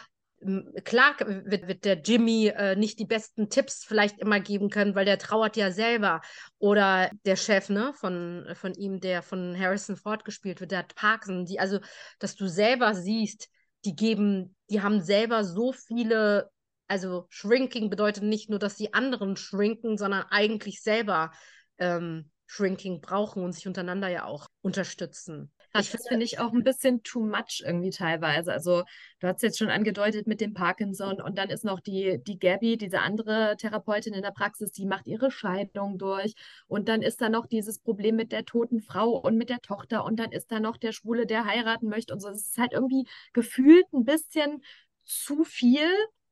klar 0.84 1.16
wird, 1.18 1.66
wird 1.66 1.84
der 1.84 2.00
Jimmy 2.00 2.46
äh, 2.48 2.76
nicht 2.76 2.98
die 2.98 3.06
besten 3.06 3.50
Tipps 3.50 3.84
vielleicht 3.84 4.20
immer 4.20 4.38
geben 4.38 4.70
können, 4.70 4.94
weil 4.94 5.04
der 5.04 5.18
trauert 5.18 5.56
ja 5.56 5.70
selber. 5.72 6.20
Oder 6.58 7.10
der 7.24 7.36
Chef 7.36 7.68
ne, 7.70 7.92
von, 7.94 8.46
von 8.54 8.72
ihm, 8.74 9.00
der 9.00 9.22
von 9.22 9.58
Harrison 9.58 9.96
Ford 9.96 10.24
gespielt 10.24 10.60
wird, 10.60 10.70
der 10.70 10.80
hat 10.80 10.94
Parkinson, 10.94 11.44
die, 11.44 11.58
also, 11.58 11.80
dass 12.20 12.36
du 12.36 12.46
selber 12.46 12.94
siehst, 12.94 13.48
die 13.84 13.96
geben, 13.96 14.56
die 14.70 14.82
haben 14.82 15.00
selber 15.00 15.44
so 15.44 15.72
viele, 15.72 16.50
also 16.88 17.26
Shrinking 17.30 17.90
bedeutet 17.90 18.24
nicht 18.24 18.50
nur, 18.50 18.58
dass 18.58 18.76
die 18.76 18.94
anderen 18.94 19.36
shrinken, 19.36 19.98
sondern 19.98 20.24
eigentlich 20.30 20.82
selber 20.82 21.32
ähm, 21.78 22.30
Shrinking 22.46 23.00
brauchen 23.00 23.44
und 23.44 23.52
sich 23.52 23.66
untereinander 23.66 24.08
ja 24.08 24.24
auch 24.24 24.48
unterstützen. 24.62 25.52
Das 25.72 26.08
finde 26.08 26.24
ich 26.24 26.38
auch 26.40 26.52
ein 26.52 26.64
bisschen 26.64 27.02
too 27.02 27.20
much 27.20 27.62
irgendwie 27.64 27.90
teilweise. 27.90 28.52
Also 28.52 28.84
du 29.20 29.26
hast 29.28 29.42
jetzt 29.42 29.58
schon 29.58 29.68
angedeutet 29.68 30.26
mit 30.26 30.40
dem 30.40 30.54
Parkinson 30.54 31.20
und 31.20 31.36
dann 31.36 31.50
ist 31.50 31.64
noch 31.64 31.80
die, 31.80 32.22
die 32.26 32.38
Gabby, 32.38 32.76
diese 32.76 33.00
andere 33.00 33.56
Therapeutin 33.56 34.14
in 34.14 34.22
der 34.22 34.30
Praxis, 34.30 34.72
die 34.72 34.86
macht 34.86 35.06
ihre 35.06 35.30
Scheidung 35.30 35.98
durch 35.98 36.34
und 36.66 36.88
dann 36.88 37.02
ist 37.02 37.20
da 37.20 37.28
noch 37.28 37.46
dieses 37.46 37.78
Problem 37.80 38.16
mit 38.16 38.32
der 38.32 38.44
toten 38.44 38.80
Frau 38.80 39.10
und 39.10 39.36
mit 39.36 39.50
der 39.50 39.60
Tochter 39.60 40.04
und 40.04 40.18
dann 40.18 40.32
ist 40.32 40.50
da 40.50 40.58
noch 40.58 40.78
der 40.78 40.92
Schwule, 40.92 41.26
der 41.26 41.44
heiraten 41.44 41.88
möchte 41.88 42.14
und 42.14 42.20
so. 42.20 42.28
Es 42.28 42.48
ist 42.48 42.58
halt 42.58 42.72
irgendwie 42.72 43.06
gefühlt 43.32 43.86
ein 43.92 44.04
bisschen 44.04 44.62
zu 45.04 45.44
viel 45.44 45.88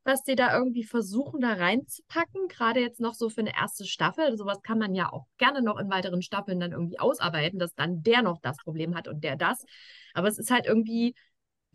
was 0.06 0.22
die 0.22 0.36
da 0.36 0.56
irgendwie 0.56 0.84
versuchen, 0.84 1.40
da 1.40 1.54
reinzupacken. 1.54 2.46
Gerade 2.46 2.80
jetzt 2.80 3.00
noch 3.00 3.14
so 3.14 3.28
für 3.28 3.40
eine 3.40 3.56
erste 3.56 3.84
Staffel. 3.84 4.36
Sowas 4.36 4.62
kann 4.62 4.78
man 4.78 4.94
ja 4.94 5.12
auch 5.12 5.26
gerne 5.36 5.62
noch 5.62 5.78
in 5.78 5.90
weiteren 5.90 6.22
Staffeln 6.22 6.60
dann 6.60 6.70
irgendwie 6.70 7.00
ausarbeiten, 7.00 7.58
dass 7.58 7.74
dann 7.74 8.04
der 8.04 8.22
noch 8.22 8.40
das 8.40 8.56
Problem 8.58 8.94
hat 8.94 9.08
und 9.08 9.24
der 9.24 9.34
das. 9.34 9.64
Aber 10.14 10.28
es 10.28 10.38
ist 10.38 10.52
halt 10.52 10.66
irgendwie, 10.66 11.16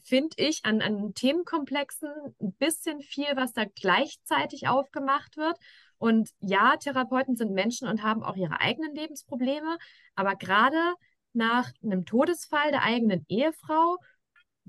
finde 0.02 0.36
ich, 0.38 0.62
an, 0.64 0.82
an 0.82 1.14
Themenkomplexen 1.14 2.10
ein 2.40 2.54
bisschen 2.54 3.02
viel, 3.02 3.36
was 3.36 3.52
da 3.52 3.66
gleichzeitig 3.66 4.70
aufgemacht 4.70 5.36
wird. 5.36 5.58
Und 5.98 6.30
ja, 6.40 6.78
Therapeuten 6.78 7.36
sind 7.36 7.52
Menschen 7.52 7.90
und 7.90 8.02
haben 8.02 8.24
auch 8.24 8.38
ihre 8.38 8.62
eigenen 8.62 8.96
Lebensprobleme. 8.96 9.78
Aber 10.16 10.36
gerade 10.38 10.94
nach 11.34 11.70
einem 11.84 12.06
Todesfall 12.06 12.72
der 12.72 12.84
eigenen 12.84 13.26
Ehefrau 13.28 13.98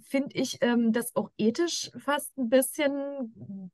finde 0.02 0.36
ich 0.36 0.58
ähm, 0.60 0.92
das 0.92 1.14
auch 1.16 1.30
ethisch 1.36 1.90
fast 1.98 2.36
ein 2.38 2.48
bisschen 2.48 3.70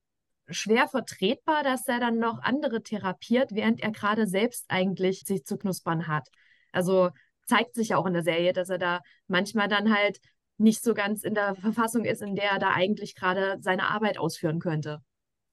schwer 0.49 0.89
vertretbar, 0.89 1.63
dass 1.63 1.87
er 1.87 2.01
dann 2.01 2.19
noch 2.19 2.43
andere 2.43 2.83
therapiert, 2.83 3.55
während 3.55 3.81
er 3.81 3.91
gerade 3.91 4.27
selbst 4.27 4.65
eigentlich 4.69 5.21
sich 5.21 5.45
zu 5.45 5.59
knuspern 5.59 6.07
hat. 6.07 6.29
Also 6.73 7.11
zeigt 7.45 7.75
sich 7.75 7.91
ja 7.91 7.97
auch 7.99 8.07
in 8.07 8.15
der 8.15 8.23
Serie, 8.23 8.53
dass 8.53 8.71
er 8.71 8.79
da 8.79 9.01
manchmal 9.27 9.69
dann 9.69 9.95
halt 9.95 10.21
nicht 10.57 10.83
so 10.83 10.95
ganz 10.95 11.23
in 11.23 11.35
der 11.35 11.55
Verfassung 11.55 12.05
ist, 12.05 12.23
in 12.23 12.35
der 12.35 12.53
er 12.53 12.59
da 12.59 12.71
eigentlich 12.73 13.15
gerade 13.15 13.59
seine 13.61 13.89
Arbeit 13.89 14.19
ausführen 14.19 14.59
könnte. 14.59 15.03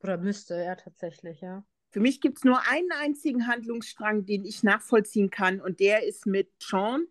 Oder 0.01 0.17
müsste 0.17 0.55
er 0.55 0.77
tatsächlich, 0.77 1.41
ja. 1.41 1.63
Für 1.91 1.99
mich 1.99 2.19
gibt 2.19 2.39
es 2.39 2.43
nur 2.43 2.59
einen 2.69 2.91
einzigen 2.91 3.47
Handlungsstrang, 3.47 4.25
den 4.25 4.43
ich 4.43 4.63
nachvollziehen 4.63 5.29
kann, 5.29 5.61
und 5.61 5.79
der 5.79 6.05
ist 6.05 6.25
mit 6.25 6.51
Sean. 6.59 7.05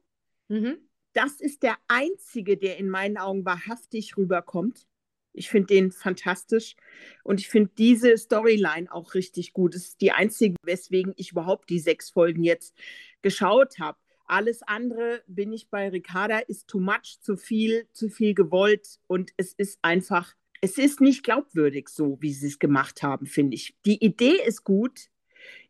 Mhm 0.48 0.83
das 1.14 1.40
ist 1.40 1.62
der 1.62 1.76
einzige, 1.88 2.56
der 2.56 2.76
in 2.76 2.90
meinen 2.90 3.16
Augen 3.16 3.44
wahrhaftig 3.44 4.16
rüberkommt. 4.16 4.86
Ich 5.32 5.48
finde 5.48 5.68
den 5.68 5.90
fantastisch 5.90 6.76
und 7.24 7.40
ich 7.40 7.48
finde 7.48 7.70
diese 7.76 8.16
Storyline 8.16 8.92
auch 8.92 9.14
richtig 9.14 9.52
gut. 9.52 9.74
Es 9.74 9.88
ist 9.88 10.00
die 10.00 10.12
einzige, 10.12 10.54
weswegen 10.62 11.12
ich 11.16 11.32
überhaupt 11.32 11.70
die 11.70 11.80
sechs 11.80 12.10
Folgen 12.10 12.44
jetzt 12.44 12.74
geschaut 13.22 13.78
habe. 13.80 13.98
Alles 14.26 14.62
andere 14.62 15.22
bin 15.26 15.52
ich 15.52 15.68
bei 15.68 15.88
Ricarda, 15.88 16.38
ist 16.38 16.68
too 16.68 16.78
much, 16.80 17.18
zu 17.20 17.36
viel, 17.36 17.88
zu 17.92 18.08
viel 18.08 18.34
gewollt 18.34 19.00
und 19.06 19.32
es 19.36 19.52
ist 19.52 19.78
einfach, 19.82 20.34
es 20.60 20.78
ist 20.78 21.00
nicht 21.00 21.24
glaubwürdig 21.24 21.88
so, 21.88 22.16
wie 22.20 22.32
sie 22.32 22.46
es 22.46 22.58
gemacht 22.58 23.02
haben, 23.02 23.26
finde 23.26 23.56
ich. 23.56 23.74
Die 23.84 24.02
Idee 24.02 24.40
ist 24.46 24.64
gut. 24.64 25.10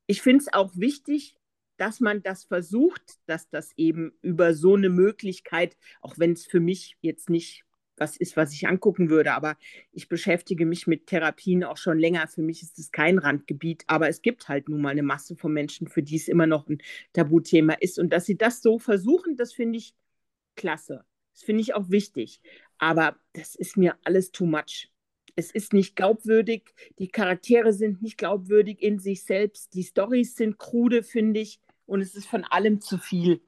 Ich 0.06 0.20
finde 0.20 0.42
es 0.42 0.52
auch 0.52 0.72
wichtig, 0.76 1.36
dass 1.76 2.00
man 2.00 2.22
das 2.22 2.44
versucht, 2.44 3.18
dass 3.26 3.48
das 3.48 3.72
eben 3.76 4.12
über 4.22 4.54
so 4.54 4.74
eine 4.74 4.90
Möglichkeit, 4.90 5.76
auch 6.00 6.18
wenn 6.18 6.32
es 6.32 6.46
für 6.46 6.60
mich 6.60 6.96
jetzt 7.00 7.30
nicht 7.30 7.64
was 7.96 8.16
ist, 8.16 8.36
was 8.36 8.52
ich 8.52 8.66
angucken 8.66 9.08
würde, 9.08 9.32
aber 9.34 9.56
ich 9.92 10.08
beschäftige 10.08 10.66
mich 10.66 10.86
mit 10.86 11.06
Therapien 11.06 11.64
auch 11.64 11.76
schon 11.76 11.98
länger. 11.98 12.26
Für 12.26 12.42
mich 12.42 12.62
ist 12.62 12.78
es 12.78 12.90
kein 12.90 13.18
Randgebiet, 13.18 13.84
aber 13.86 14.08
es 14.08 14.22
gibt 14.22 14.48
halt 14.48 14.68
nun 14.68 14.80
mal 14.80 14.90
eine 14.90 15.02
Masse 15.02 15.36
von 15.36 15.52
Menschen, 15.52 15.88
für 15.88 16.02
die 16.02 16.16
es 16.16 16.28
immer 16.28 16.46
noch 16.46 16.68
ein 16.68 16.78
Tabuthema 17.12 17.74
ist. 17.74 17.98
Und 17.98 18.12
dass 18.12 18.26
sie 18.26 18.36
das 18.36 18.62
so 18.62 18.78
versuchen, 18.78 19.36
das 19.36 19.52
finde 19.52 19.78
ich 19.78 19.94
klasse. 20.56 21.04
Das 21.32 21.42
finde 21.42 21.62
ich 21.62 21.74
auch 21.74 21.90
wichtig. 21.90 22.40
Aber 22.78 23.16
das 23.32 23.54
ist 23.54 23.76
mir 23.76 23.96
alles 24.04 24.32
too 24.32 24.46
much. 24.46 24.90
Es 25.36 25.50
ist 25.50 25.72
nicht 25.72 25.96
glaubwürdig, 25.96 26.74
die 26.98 27.08
Charaktere 27.08 27.72
sind 27.72 28.02
nicht 28.02 28.18
glaubwürdig 28.18 28.80
in 28.82 28.98
sich 28.98 29.24
selbst, 29.24 29.74
die 29.74 29.82
Storys 29.82 30.36
sind 30.36 30.58
krude, 30.58 31.02
finde 31.02 31.40
ich 31.40 31.60
und 31.86 32.00
es 32.00 32.14
ist 32.14 32.26
von 32.26 32.44
allem 32.44 32.80
zu 32.80 32.98
viel. 32.98 33.40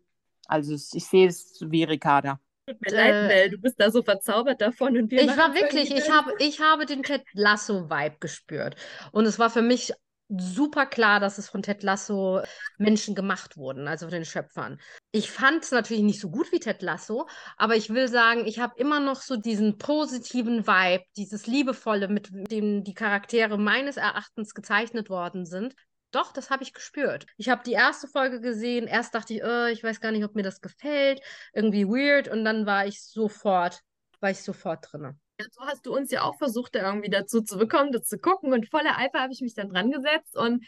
Also 0.47 0.75
ich 0.75 1.07
sehe 1.07 1.29
es 1.29 1.61
wie 1.67 1.85
Ricarda. 1.85 2.41
Tut 2.69 2.81
mir 2.81 2.97
leid, 2.97 3.29
Mel, 3.29 3.51
du 3.51 3.59
bist 3.59 3.81
da 3.81 3.91
so 3.91 4.03
verzaubert 4.03 4.61
davon. 4.61 4.97
Und 4.97 5.11
wir 5.11 5.23
ich 5.23 5.37
war 5.37 5.55
wirklich, 5.55 5.93
ich 5.93 6.11
habe, 6.11 6.33
ich 6.41 6.61
habe 6.61 6.85
den 6.85 7.05
Ted 7.05 7.23
Lasso-Vibe 7.33 8.17
gespürt. 8.19 8.75
Und 9.13 9.25
es 9.27 9.39
war 9.39 9.51
für 9.51 9.63
mich 9.63 9.93
super 10.29 10.87
klar, 10.87 11.21
dass 11.21 11.39
es 11.39 11.49
von 11.49 11.63
Ted 11.63 11.83
Lasso 11.83 12.43
Menschen 12.79 13.15
gemacht 13.15 13.57
wurden, 13.57 13.87
also 13.89 14.07
von 14.07 14.13
den 14.13 14.25
Schöpfern. 14.25 14.81
Ich 15.13 15.31
fand 15.31 15.63
es 15.63 15.71
natürlich 15.71 16.03
nicht 16.03 16.21
so 16.21 16.31
gut 16.31 16.51
wie 16.53 16.61
Ted 16.61 16.83
Lasso, 16.83 17.29
aber 17.57 17.77
ich 17.77 17.91
will 17.91 18.09
sagen, 18.09 18.47
ich 18.47 18.59
habe 18.59 18.75
immer 18.77 19.01
noch 19.01 19.21
so 19.21 19.37
diesen 19.37 19.79
positiven 19.79 20.67
Vibe, 20.67 21.05
dieses 21.17 21.47
liebevolle, 21.47 22.09
mit 22.09 22.31
dem 22.51 22.83
die 22.85 22.95
Charaktere 22.95 23.59
meines 23.59 23.97
Erachtens 23.97 24.55
gezeichnet 24.55 25.11
worden 25.11 25.45
sind. 25.45 25.75
Doch, 26.13 26.33
das 26.33 26.51
habe 26.51 26.63
ich 26.63 26.73
gespürt. 26.73 27.27
Ich 27.37 27.49
habe 27.49 27.63
die 27.65 27.73
erste 27.73 28.09
Folge 28.09 28.41
gesehen. 28.41 28.87
Erst 28.87 29.15
dachte 29.15 29.35
ich, 29.35 29.45
oh, 29.45 29.67
ich 29.67 29.83
weiß 29.83 30.01
gar 30.01 30.13
nicht, 30.13 30.25
ob 30.25 30.35
mir 30.35 30.43
das 30.43 30.61
gefällt. 30.61 31.21
Irgendwie 31.53 31.87
weird. 31.87 32.29
Und 32.29 32.45
dann 32.45 32.65
war 32.65 32.87
ich 32.87 33.03
sofort, 33.03 33.83
war 34.21 34.31
ich 34.31 34.43
sofort 34.43 34.87
drin. 34.91 35.21
Ja, 35.39 35.47
so 35.53 35.61
hast 35.67 35.85
du 35.87 35.95
uns 35.95 36.11
ja 36.11 36.23
auch 36.23 36.37
versucht, 36.39 36.75
da 36.75 36.81
irgendwie 36.89 37.11
dazu 37.11 37.43
zu 37.43 37.59
bekommen, 37.59 37.93
das 37.93 38.05
zu 38.09 38.19
gucken. 38.19 38.53
Und 38.53 38.69
voller 38.71 38.97
Eifer 38.99 39.21
habe 39.21 39.33
ich 39.33 39.41
mich 39.43 39.55
dann 39.55 39.69
dran 39.69 39.91
gesetzt 39.91 40.37
und 40.37 40.65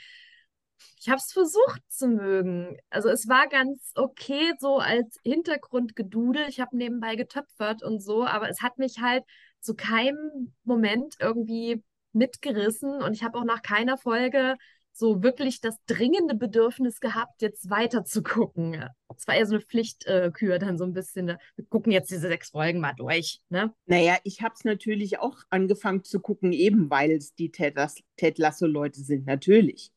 ich 1.01 1.09
habe 1.09 1.19
es 1.19 1.33
versucht 1.33 1.83
zu 1.89 2.07
mögen. 2.09 2.77
Also 2.91 3.09
es 3.09 3.29
war 3.29 3.49
ganz 3.49 3.93
okay 3.97 4.53
so 4.59 4.79
als 4.79 5.19
Hintergrundgedudel. 5.25 6.47
Ich 6.49 6.61
habe 6.61 6.77
nebenbei 6.77 7.17
getöpfert 7.17 7.83
und 7.83 8.01
so, 8.01 8.25
aber 8.25 8.49
es 8.49 8.63
hat 8.63 8.79
mich 8.79 8.99
halt 9.01 9.25
zu 9.61 9.75
keinem 9.75 10.55
Moment 10.65 11.17
irgendwie 11.21 11.83
mitgerissen 12.13 13.03
und 13.03 13.13
ich 13.15 13.23
habe 13.25 13.39
auch 13.39 13.45
nach 13.45 13.63
keiner 13.63 13.97
Folge 13.99 14.57
so 14.99 15.23
wirklich 15.23 15.61
das 15.61 15.77
dringende 15.87 16.35
Bedürfnis 16.35 17.01
gehabt, 17.01 17.41
jetzt 17.41 17.71
weiter 17.71 18.05
zu 18.05 18.23
gucken. 18.23 18.85
Es 19.17 19.27
war 19.27 19.37
eher 19.37 19.47
so 19.47 19.55
eine 19.55 19.65
Pflichtkür 19.65 20.59
dann 20.59 20.77
so 20.77 20.85
ein 20.85 20.93
bisschen. 20.93 21.27
Ne? 21.27 21.39
Wir 21.57 21.65
gucken 21.67 21.93
jetzt 21.93 22.11
diese 22.11 22.29
sechs 22.29 22.51
Folgen 22.51 22.81
mal 22.81 22.95
durch. 22.95 23.41
Ne? 23.49 23.73
Naja, 23.87 24.17
ich 24.25 24.43
habe 24.43 24.55
es 24.57 24.65
natürlich 24.65 25.19
auch 25.19 25.39
angefangen 25.51 26.03
zu 26.03 26.21
gucken, 26.21 26.53
eben 26.53 26.91
weil 26.91 27.13
es 27.13 27.35
die 27.35 27.51
Ted, 27.51 27.77
Ted 28.17 28.39
Lasso-Leute 28.39 29.01
sind, 29.01 29.27
natürlich. 29.27 29.93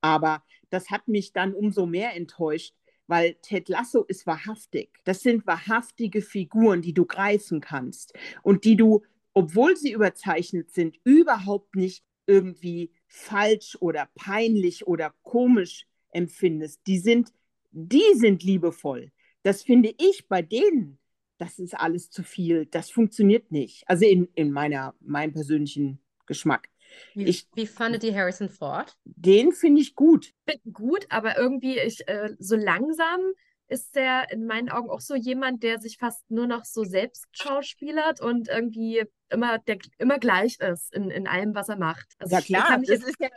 Aber 0.00 0.42
das 0.70 0.90
hat 0.90 1.08
mich 1.08 1.32
dann 1.32 1.52
umso 1.52 1.86
mehr 1.86 2.14
enttäuscht, 2.14 2.74
weil 3.06 3.34
Ted 3.42 3.68
Lasso 3.68 4.04
ist 4.04 4.26
wahrhaftig. 4.26 4.90
Das 5.04 5.20
sind 5.20 5.46
wahrhaftige 5.46 6.22
Figuren, 6.22 6.80
die 6.80 6.94
du 6.94 7.06
greifen 7.06 7.60
kannst 7.60 8.14
und 8.42 8.64
die 8.64 8.76
du, 8.76 9.02
obwohl 9.32 9.76
sie 9.76 9.92
überzeichnet 9.92 10.72
sind, 10.72 10.96
überhaupt 11.04 11.74
nicht 11.74 12.04
irgendwie 12.26 12.90
falsch 13.06 13.76
oder 13.80 14.08
peinlich 14.14 14.86
oder 14.86 15.14
komisch 15.22 15.86
empfindest, 16.10 16.80
die 16.86 16.98
sind, 16.98 17.32
die 17.70 18.14
sind 18.14 18.42
liebevoll. 18.42 19.10
Das 19.42 19.62
finde 19.62 19.94
ich 19.98 20.26
bei 20.28 20.42
denen, 20.42 20.98
das 21.38 21.58
ist 21.58 21.74
alles 21.74 22.10
zu 22.10 22.22
viel. 22.22 22.66
Das 22.66 22.90
funktioniert 22.90 23.50
nicht. 23.52 23.84
Also 23.86 24.06
in, 24.06 24.28
in 24.34 24.50
meiner, 24.50 24.94
meinem 25.00 25.32
persönlichen 25.32 25.98
Geschmack. 26.26 26.68
Wie, 27.14 27.24
ich, 27.24 27.46
wie 27.54 27.66
fandet 27.66 28.04
ihr 28.04 28.14
Harrison 28.14 28.48
Ford? 28.48 28.96
Den 29.04 29.52
finde 29.52 29.80
ich 29.80 29.94
gut. 29.94 30.32
Gut, 30.72 31.06
aber 31.10 31.36
irgendwie 31.36 31.78
ich, 31.78 32.06
äh, 32.08 32.34
so 32.38 32.56
langsam 32.56 33.20
ist 33.68 33.96
der 33.96 34.30
in 34.30 34.46
meinen 34.46 34.68
Augen 34.68 34.90
auch 34.90 35.00
so 35.00 35.14
jemand, 35.14 35.62
der 35.62 35.80
sich 35.80 35.98
fast 35.98 36.30
nur 36.30 36.46
noch 36.46 36.64
so 36.64 36.84
selbst 36.84 37.26
schauspielert 37.32 38.20
und 38.20 38.48
irgendwie 38.48 39.04
immer, 39.34 39.58
der, 39.58 39.78
immer 39.98 40.18
gleich 40.18 40.58
ist 40.60 40.94
in, 40.94 41.10
in 41.10 41.26
allem, 41.26 41.54
was 41.54 41.68
er 41.68 41.76
macht. 41.76 42.14
Also 42.18 42.34
ja 42.34 42.40
klar, 42.40 42.78
das 42.78 43.02
ist 43.02 43.20
ja, 43.20 43.28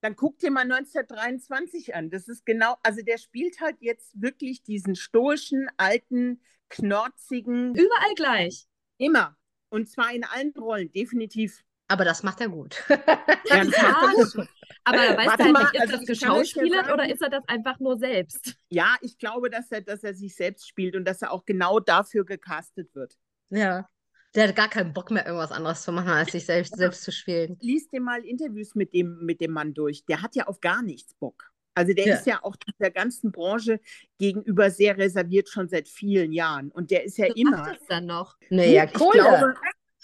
dann 0.00 0.16
guck 0.16 0.38
dir 0.38 0.50
mal 0.50 0.70
1923 0.70 1.94
an. 1.94 2.10
Das 2.10 2.28
ist 2.28 2.44
genau, 2.44 2.76
also 2.82 3.00
der 3.02 3.16
spielt 3.16 3.60
halt 3.60 3.76
jetzt 3.80 4.20
wirklich 4.20 4.62
diesen 4.62 4.96
stoischen, 4.96 5.68
alten, 5.78 6.42
knorzigen. 6.68 7.74
Überall 7.74 8.14
gleich. 8.14 8.66
Immer. 8.98 9.36
Und 9.70 9.88
zwar 9.88 10.12
in 10.12 10.24
allen 10.24 10.52
Rollen, 10.56 10.92
definitiv. 10.92 11.64
Aber 11.88 12.04
das 12.04 12.22
macht 12.22 12.40
er 12.40 12.48
gut. 12.48 12.82
ja, 12.88 13.64
das 13.64 13.68
macht 13.68 14.18
er 14.18 14.24
gut. 14.24 14.48
Aber 14.84 14.98
weißt 14.98 15.40
du 15.40 15.44
halt 15.44 15.58
nicht, 15.58 15.74
ist 15.74 15.80
also 15.80 15.96
das 15.96 16.06
geschauspielert 16.06 16.92
oder 16.92 17.08
ist 17.08 17.22
er 17.22 17.30
das 17.30 17.48
einfach 17.48 17.78
nur 17.80 17.96
selbst? 17.96 18.56
Ja, 18.68 18.96
ich 19.00 19.18
glaube, 19.18 19.48
dass 19.48 19.70
er, 19.70 19.80
dass 19.80 20.04
er 20.04 20.14
sich 20.14 20.34
selbst 20.34 20.68
spielt 20.68 20.96
und 20.96 21.06
dass 21.06 21.22
er 21.22 21.32
auch 21.32 21.44
genau 21.44 21.80
dafür 21.80 22.24
gecastet 22.24 22.94
wird. 22.94 23.16
Ja. 23.48 23.88
Der 24.34 24.48
hat 24.48 24.56
gar 24.56 24.68
keinen 24.68 24.92
Bock 24.92 25.10
mehr, 25.10 25.26
irgendwas 25.26 25.52
anderes 25.52 25.82
zu 25.82 25.92
machen, 25.92 26.08
als 26.08 26.32
sich 26.32 26.44
selbst, 26.44 26.76
selbst 26.76 27.02
zu 27.02 27.12
spielen. 27.12 27.56
Lies 27.60 27.88
dir 27.88 28.00
mal 28.00 28.24
Interviews 28.24 28.74
mit 28.74 28.92
dem, 28.92 29.24
mit 29.24 29.40
dem 29.40 29.52
Mann 29.52 29.74
durch. 29.74 30.04
Der 30.06 30.22
hat 30.22 30.34
ja 30.34 30.46
auf 30.46 30.60
gar 30.60 30.82
nichts 30.82 31.14
Bock. 31.14 31.52
Also 31.74 31.92
der 31.92 32.06
ja. 32.06 32.14
ist 32.14 32.26
ja 32.26 32.42
auch 32.42 32.56
der 32.78 32.90
ganzen 32.90 33.32
Branche 33.32 33.80
gegenüber 34.18 34.70
sehr 34.70 34.96
reserviert 34.96 35.48
schon 35.48 35.68
seit 35.68 35.88
vielen 35.88 36.32
Jahren. 36.32 36.70
Und 36.70 36.90
der 36.90 37.04
ist 37.04 37.18
ja 37.18 37.28
Was 37.28 37.36
immer. 37.36 37.58
Macht 37.58 37.80
das 37.80 37.86
dann 37.88 38.06
noch? 38.06 38.36
Naja, 38.50 38.86
cool. 38.98 39.12
Glaube, 39.12 39.54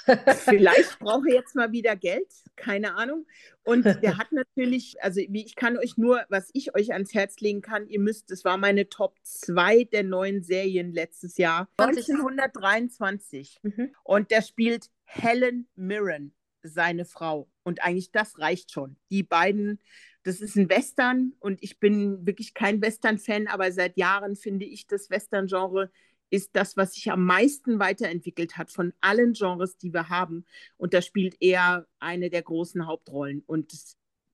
Vielleicht 0.04 0.98
brauche 0.98 1.28
ich 1.28 1.34
jetzt 1.34 1.54
mal 1.54 1.72
wieder 1.72 1.96
Geld, 1.96 2.28
keine 2.56 2.94
Ahnung. 2.94 3.26
Und 3.62 3.84
der 3.84 4.16
hat 4.16 4.32
natürlich, 4.32 5.02
also 5.02 5.20
ich 5.20 5.54
kann 5.54 5.76
euch 5.76 5.96
nur, 5.96 6.24
was 6.28 6.50
ich 6.52 6.74
euch 6.74 6.92
ans 6.92 7.14
Herz 7.14 7.40
legen 7.40 7.60
kann, 7.60 7.86
ihr 7.88 8.00
müsst, 8.00 8.30
das 8.30 8.44
war 8.44 8.56
meine 8.56 8.88
Top 8.88 9.16
2 9.22 9.84
der 9.84 10.02
neuen 10.02 10.42
Serien 10.42 10.92
letztes 10.92 11.36
Jahr, 11.36 11.68
1923. 11.76 13.60
Mhm. 13.62 13.94
Und 14.02 14.30
der 14.30 14.42
spielt 14.42 14.90
Helen 15.04 15.68
Mirren, 15.74 16.34
seine 16.62 17.04
Frau. 17.04 17.48
Und 17.62 17.82
eigentlich 17.82 18.12
das 18.12 18.38
reicht 18.38 18.72
schon. 18.72 18.96
Die 19.10 19.22
beiden, 19.22 19.80
das 20.22 20.40
ist 20.40 20.56
ein 20.56 20.68
Western 20.68 21.34
und 21.38 21.62
ich 21.62 21.78
bin 21.78 22.26
wirklich 22.26 22.54
kein 22.54 22.80
Western-Fan, 22.80 23.46
aber 23.46 23.72
seit 23.72 23.96
Jahren 23.96 24.36
finde 24.36 24.64
ich 24.66 24.86
das 24.86 25.10
Western-Genre 25.10 25.90
ist 26.30 26.50
das, 26.54 26.76
was 26.76 26.94
sich 26.94 27.10
am 27.10 27.24
meisten 27.24 27.78
weiterentwickelt 27.78 28.56
hat 28.56 28.70
von 28.70 28.92
allen 29.00 29.32
Genres, 29.32 29.76
die 29.76 29.92
wir 29.92 30.08
haben. 30.08 30.44
Und 30.76 30.94
da 30.94 31.02
spielt 31.02 31.36
er 31.40 31.86
eine 31.98 32.30
der 32.30 32.42
großen 32.42 32.86
Hauptrollen. 32.86 33.42
Und 33.46 33.72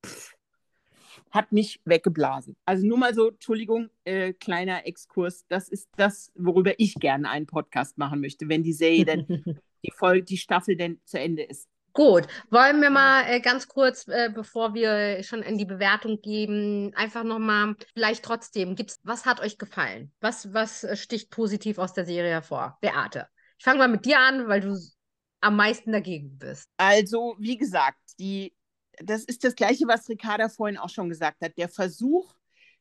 pff, 0.04 0.36
hat 1.30 1.52
mich 1.52 1.80
weggeblasen. 1.84 2.56
Also 2.64 2.86
nur 2.86 2.98
mal 2.98 3.14
so, 3.14 3.30
Entschuldigung, 3.30 3.90
äh, 4.04 4.32
kleiner 4.32 4.86
Exkurs. 4.86 5.44
Das 5.48 5.68
ist 5.68 5.88
das, 5.96 6.32
worüber 6.34 6.78
ich 6.78 6.94
gerne 6.94 7.30
einen 7.30 7.46
Podcast 7.46 7.98
machen 7.98 8.20
möchte, 8.20 8.48
wenn 8.48 8.62
die 8.62 8.72
Serie 8.72 9.04
denn, 9.04 9.26
die 9.84 9.92
Folge, 9.92 10.24
die 10.24 10.38
Staffel 10.38 10.76
denn 10.76 11.00
zu 11.04 11.18
Ende 11.18 11.42
ist. 11.42 11.68
Gut, 11.96 12.26
wollen 12.50 12.82
wir 12.82 12.90
mal 12.90 13.22
äh, 13.22 13.40
ganz 13.40 13.68
kurz, 13.68 14.06
äh, 14.06 14.28
bevor 14.28 14.74
wir 14.74 15.22
schon 15.22 15.42
in 15.42 15.56
die 15.56 15.64
Bewertung 15.64 16.20
geben, 16.20 16.92
einfach 16.94 17.24
nochmal, 17.24 17.74
vielleicht 17.94 18.22
trotzdem, 18.22 18.74
gibt's, 18.76 19.00
was 19.02 19.24
hat 19.24 19.40
euch 19.40 19.56
gefallen? 19.56 20.12
Was, 20.20 20.52
was 20.52 20.84
äh, 20.84 20.94
sticht 20.94 21.30
positiv 21.30 21.78
aus 21.78 21.94
der 21.94 22.04
Serie 22.04 22.32
hervor? 22.32 22.76
Beate, 22.82 23.28
ich 23.56 23.64
fange 23.64 23.78
mal 23.78 23.88
mit 23.88 24.04
dir 24.04 24.18
an, 24.20 24.46
weil 24.46 24.60
du 24.60 24.78
am 25.40 25.56
meisten 25.56 25.90
dagegen 25.90 26.36
bist. 26.36 26.68
Also, 26.76 27.34
wie 27.38 27.56
gesagt, 27.56 27.96
die, 28.18 28.54
das 28.98 29.24
ist 29.24 29.42
das 29.42 29.54
Gleiche, 29.54 29.88
was 29.88 30.06
Ricarda 30.06 30.50
vorhin 30.50 30.76
auch 30.76 30.90
schon 30.90 31.08
gesagt 31.08 31.40
hat. 31.40 31.56
Der 31.56 31.70
Versuch, 31.70 32.34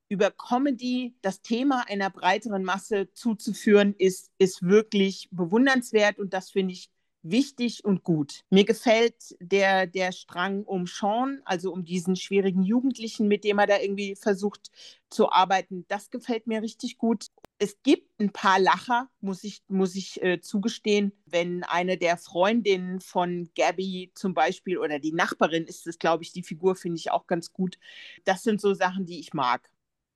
über 0.09 0.29
Comedy 0.29 1.15
das 1.21 1.41
Thema 1.41 1.85
einer 1.87 2.09
breiteren 2.09 2.65
Masse 2.65 3.09
zuzuführen, 3.13 3.95
ist, 3.97 4.29
ist 4.39 4.61
wirklich 4.61 5.29
bewundernswert 5.31 6.19
und 6.19 6.33
das 6.33 6.51
finde 6.51 6.73
ich 6.73 6.89
wichtig 7.25 7.83
und 7.83 8.03
gut. 8.03 8.43
Mir 8.49 8.65
gefällt 8.65 9.35
der, 9.39 9.87
der 9.87 10.11
Strang 10.11 10.63
um 10.63 10.85
Sean, 10.85 11.41
also 11.45 11.71
um 11.71 11.83
diesen 11.83 12.15
schwierigen 12.15 12.63
Jugendlichen, 12.63 13.27
mit 13.27 13.43
dem 13.43 13.59
er 13.59 13.67
da 13.67 13.79
irgendwie 13.79 14.15
versucht 14.15 14.71
zu 15.09 15.31
arbeiten. 15.31 15.85
Das 15.87 16.11
gefällt 16.11 16.47
mir 16.47 16.61
richtig 16.61 16.97
gut. 16.97 17.27
Es 17.57 17.81
gibt 17.83 18.19
ein 18.19 18.31
paar 18.31 18.59
Lacher, 18.59 19.09
muss 19.21 19.43
ich, 19.43 19.63
muss 19.67 19.95
ich 19.95 20.21
äh, 20.21 20.41
zugestehen. 20.41 21.13
Wenn 21.25 21.63
eine 21.63 21.97
der 21.97 22.17
Freundinnen 22.17 22.99
von 22.99 23.49
Gabby 23.55 24.11
zum 24.13 24.33
Beispiel 24.33 24.77
oder 24.77 24.99
die 24.99 25.13
Nachbarin 25.13 25.65
ist 25.65 25.87
es, 25.87 25.99
glaube 25.99 26.23
ich, 26.23 26.31
die 26.31 26.43
Figur 26.43 26.75
finde 26.75 26.97
ich 26.97 27.11
auch 27.11 27.27
ganz 27.27 27.53
gut. 27.53 27.77
Das 28.25 28.43
sind 28.43 28.61
so 28.61 28.73
Sachen, 28.73 29.05
die 29.05 29.19
ich 29.19 29.33
mag. 29.33 29.69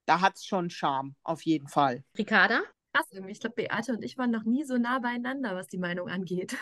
Da 0.06 0.22
hat 0.22 0.36
es 0.36 0.46
schon 0.46 0.70
Charme, 0.70 1.16
auf 1.24 1.44
jeden 1.44 1.68
Fall. 1.68 2.04
Ricarda? 2.18 2.62
Krass. 2.94 3.08
Ich 3.28 3.40
glaube, 3.40 3.56
Beate 3.56 3.94
und 3.94 4.04
ich 4.04 4.18
waren 4.18 4.32
noch 4.32 4.44
nie 4.44 4.64
so 4.64 4.78
nah 4.78 5.00
beieinander, 5.00 5.56
was 5.56 5.68
die 5.68 5.78
Meinung 5.78 6.10
angeht. 6.10 6.58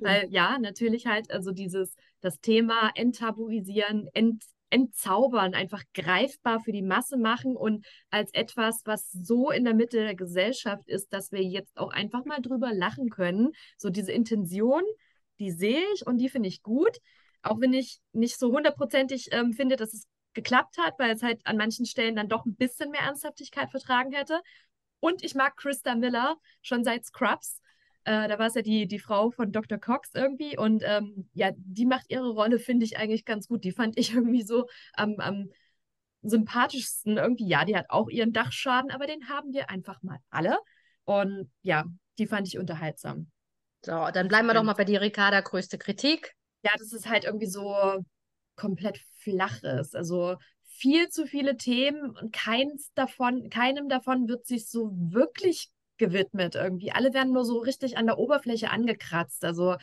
Weil 0.00 0.28
ja, 0.30 0.58
natürlich 0.58 1.06
halt, 1.06 1.30
also 1.30 1.52
dieses, 1.52 1.94
das 2.20 2.40
Thema 2.40 2.90
enttabuisieren, 2.94 4.08
ent, 4.12 4.44
entzaubern, 4.70 5.54
einfach 5.54 5.82
greifbar 5.94 6.58
für 6.58 6.72
die 6.72 6.82
Masse 6.82 7.16
machen 7.16 7.56
und 7.56 7.86
als 8.10 8.32
etwas, 8.34 8.82
was 8.84 9.10
so 9.12 9.50
in 9.50 9.64
der 9.64 9.74
Mitte 9.74 9.98
der 9.98 10.16
Gesellschaft 10.16 10.88
ist, 10.88 11.12
dass 11.12 11.30
wir 11.30 11.42
jetzt 11.42 11.78
auch 11.78 11.90
einfach 11.90 12.24
mal 12.24 12.40
drüber 12.40 12.72
lachen 12.74 13.08
können. 13.08 13.52
So 13.76 13.90
diese 13.90 14.10
Intention, 14.10 14.82
die 15.38 15.52
sehe 15.52 15.84
ich 15.94 16.06
und 16.06 16.18
die 16.18 16.28
finde 16.28 16.48
ich 16.48 16.62
gut. 16.62 16.98
Auch 17.42 17.60
wenn 17.60 17.72
ich 17.72 18.00
nicht 18.12 18.38
so 18.38 18.50
hundertprozentig 18.50 19.28
ähm, 19.30 19.52
finde, 19.52 19.76
dass 19.76 19.92
es 19.92 20.08
geklappt 20.32 20.76
hat, 20.78 20.98
weil 20.98 21.12
es 21.12 21.22
halt 21.22 21.40
an 21.44 21.56
manchen 21.56 21.86
Stellen 21.86 22.16
dann 22.16 22.28
doch 22.28 22.44
ein 22.44 22.56
bisschen 22.56 22.90
mehr 22.90 23.02
Ernsthaftigkeit 23.02 23.70
vertragen 23.70 24.12
hätte. 24.12 24.40
Und 24.98 25.22
ich 25.22 25.34
mag 25.34 25.56
Krista 25.56 25.94
Miller 25.94 26.36
schon 26.62 26.82
seit 26.82 27.04
Scrubs. 27.04 27.60
Äh, 28.04 28.28
da 28.28 28.38
war 28.38 28.46
es 28.46 28.54
ja 28.54 28.62
die, 28.62 28.86
die 28.86 28.98
Frau 28.98 29.30
von 29.30 29.52
Dr. 29.52 29.78
Cox 29.78 30.10
irgendwie. 30.14 30.58
Und 30.58 30.82
ähm, 30.84 31.28
ja, 31.32 31.50
die 31.56 31.86
macht 31.86 32.06
ihre 32.10 32.30
Rolle, 32.30 32.58
finde 32.58 32.84
ich 32.84 32.98
eigentlich 32.98 33.24
ganz 33.24 33.48
gut. 33.48 33.64
Die 33.64 33.72
fand 33.72 33.98
ich 33.98 34.12
irgendwie 34.14 34.42
so 34.42 34.66
am, 34.94 35.16
am 35.18 35.50
sympathischsten. 36.22 37.16
Irgendwie, 37.16 37.48
ja, 37.48 37.64
die 37.64 37.76
hat 37.76 37.86
auch 37.88 38.08
ihren 38.08 38.32
Dachschaden, 38.32 38.90
aber 38.90 39.06
den 39.06 39.28
haben 39.28 39.52
wir 39.52 39.70
einfach 39.70 40.02
mal 40.02 40.18
alle. 40.30 40.58
Und 41.04 41.50
ja, 41.62 41.84
die 42.18 42.26
fand 42.26 42.46
ich 42.46 42.58
unterhaltsam. 42.58 43.30
So, 43.82 44.08
dann 44.12 44.28
bleiben 44.28 44.46
wir 44.46 44.54
doch 44.54 44.62
mal 44.62 44.74
bei 44.74 44.84
dir, 44.84 45.00
Ricarda. 45.00 45.40
Größte 45.40 45.78
Kritik? 45.78 46.34
Ja, 46.62 46.72
das 46.78 46.92
ist 46.92 47.08
halt 47.08 47.24
irgendwie 47.24 47.46
so 47.46 48.02
komplett 48.56 48.98
flaches. 49.18 49.94
Also 49.94 50.36
viel 50.62 51.08
zu 51.08 51.26
viele 51.26 51.56
Themen 51.56 52.16
und 52.16 52.32
keins 52.32 52.92
davon, 52.94 53.48
keinem 53.50 53.88
davon 53.88 54.28
wird 54.28 54.46
sich 54.46 54.68
so 54.68 54.90
wirklich 54.92 55.70
gewidmet 55.98 56.54
irgendwie. 56.54 56.92
Alle 56.92 57.14
werden 57.14 57.32
nur 57.32 57.44
so 57.44 57.58
richtig 57.58 57.96
an 57.96 58.06
der 58.06 58.18
Oberfläche 58.18 58.70
angekratzt. 58.70 59.44
Also 59.44 59.76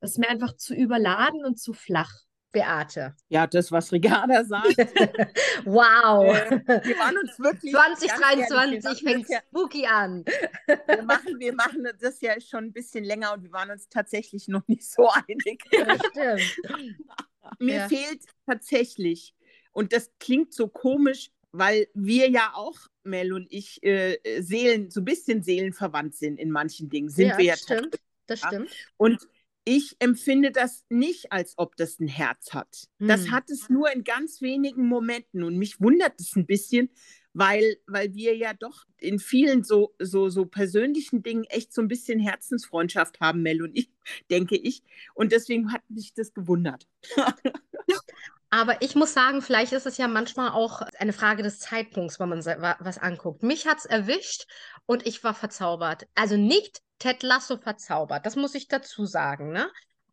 es 0.00 0.12
ist 0.12 0.18
mir 0.18 0.28
einfach 0.28 0.56
zu 0.56 0.74
überladen 0.74 1.44
und 1.44 1.58
zu 1.58 1.72
flach. 1.72 2.12
Beate. 2.52 3.14
Ja, 3.28 3.46
das, 3.46 3.70
was 3.70 3.92
Ricarda 3.92 4.44
sagt. 4.44 4.76
wow. 5.64 6.34
Äh, 6.34 6.80
wir 6.84 6.98
waren 6.98 7.16
uns 7.18 7.38
wirklich. 7.38 7.72
2023 7.72 9.02
fängt 9.02 9.28
ja, 9.28 9.38
spooky 9.48 9.86
an. 9.86 10.24
wir, 10.66 11.02
machen, 11.04 11.38
wir 11.38 11.54
machen 11.54 11.86
das 12.00 12.20
ja 12.20 12.40
schon 12.40 12.64
ein 12.64 12.72
bisschen 12.72 13.04
länger 13.04 13.34
und 13.34 13.44
wir 13.44 13.52
waren 13.52 13.70
uns 13.70 13.88
tatsächlich 13.88 14.48
noch 14.48 14.66
nicht 14.66 14.84
so 14.84 15.08
einig. 15.08 15.62
Stimmt. 16.10 16.56
Mir 17.58 17.74
ja. 17.74 17.88
fehlt 17.88 18.24
tatsächlich, 18.46 19.34
und 19.72 19.92
das 19.92 20.10
klingt 20.18 20.52
so 20.52 20.68
komisch, 20.68 21.30
weil 21.52 21.88
wir 21.94 22.30
ja 22.30 22.52
auch, 22.54 22.78
Mel 23.02 23.32
und 23.32 23.46
ich, 23.50 23.82
äh, 23.82 24.18
Seelen, 24.40 24.90
so 24.90 25.00
ein 25.00 25.04
bisschen 25.04 25.42
seelenverwandt 25.42 26.14
sind 26.14 26.38
in 26.38 26.50
manchen 26.50 26.88
Dingen. 26.88 27.08
Sind 27.08 27.28
ja, 27.28 27.38
wir 27.38 27.44
ja 27.44 27.56
stimmt. 27.56 27.98
Das 28.26 28.40
stimmt. 28.40 28.70
Und 28.96 29.26
ich 29.64 29.96
empfinde 29.98 30.52
das 30.52 30.84
nicht, 30.88 31.32
als 31.32 31.54
ob 31.56 31.76
das 31.76 32.00
ein 32.00 32.08
Herz 32.08 32.54
hat. 32.54 32.88
Hm. 32.98 33.08
Das 33.08 33.30
hat 33.30 33.50
es 33.50 33.68
nur 33.68 33.92
in 33.92 34.04
ganz 34.04 34.40
wenigen 34.40 34.86
Momenten. 34.86 35.42
Und 35.42 35.56
mich 35.56 35.80
wundert 35.80 36.20
es 36.20 36.34
ein 36.36 36.46
bisschen, 36.46 36.90
weil, 37.32 37.76
weil 37.86 38.14
wir 38.14 38.36
ja 38.36 38.54
doch 38.54 38.84
in 38.98 39.18
vielen 39.18 39.62
so, 39.62 39.94
so, 39.98 40.28
so 40.28 40.46
persönlichen 40.46 41.22
Dingen 41.22 41.44
echt 41.44 41.72
so 41.72 41.82
ein 41.82 41.88
bisschen 41.88 42.18
Herzensfreundschaft 42.18 43.20
haben, 43.20 43.42
Mel 43.42 43.62
und 43.62 43.76
ich, 43.76 43.90
denke 44.30 44.56
ich. 44.56 44.82
Und 45.14 45.32
deswegen 45.32 45.72
hat 45.72 45.82
mich 45.88 46.14
das 46.14 46.32
gewundert. 46.32 46.86
Aber 48.50 48.82
ich 48.82 48.96
muss 48.96 49.14
sagen, 49.14 49.42
vielleicht 49.42 49.72
ist 49.72 49.86
es 49.86 49.96
ja 49.96 50.08
manchmal 50.08 50.50
auch 50.50 50.82
eine 50.98 51.12
Frage 51.12 51.44
des 51.44 51.60
Zeitpunkts, 51.60 52.18
wenn 52.18 52.28
man 52.28 52.44
was 52.80 52.98
anguckt. 52.98 53.44
Mich 53.44 53.66
hat 53.66 53.78
es 53.78 53.84
erwischt 53.86 54.46
und 54.86 55.06
ich 55.06 55.22
war 55.22 55.34
verzaubert. 55.34 56.08
Also 56.16 56.36
nicht 56.36 56.82
Ted 56.98 57.22
Lasso 57.22 57.56
verzaubert, 57.56 58.26
das 58.26 58.34
muss 58.34 58.56
ich 58.56 58.66
dazu 58.66 59.06
sagen. 59.06 59.52
Ne? 59.52 59.70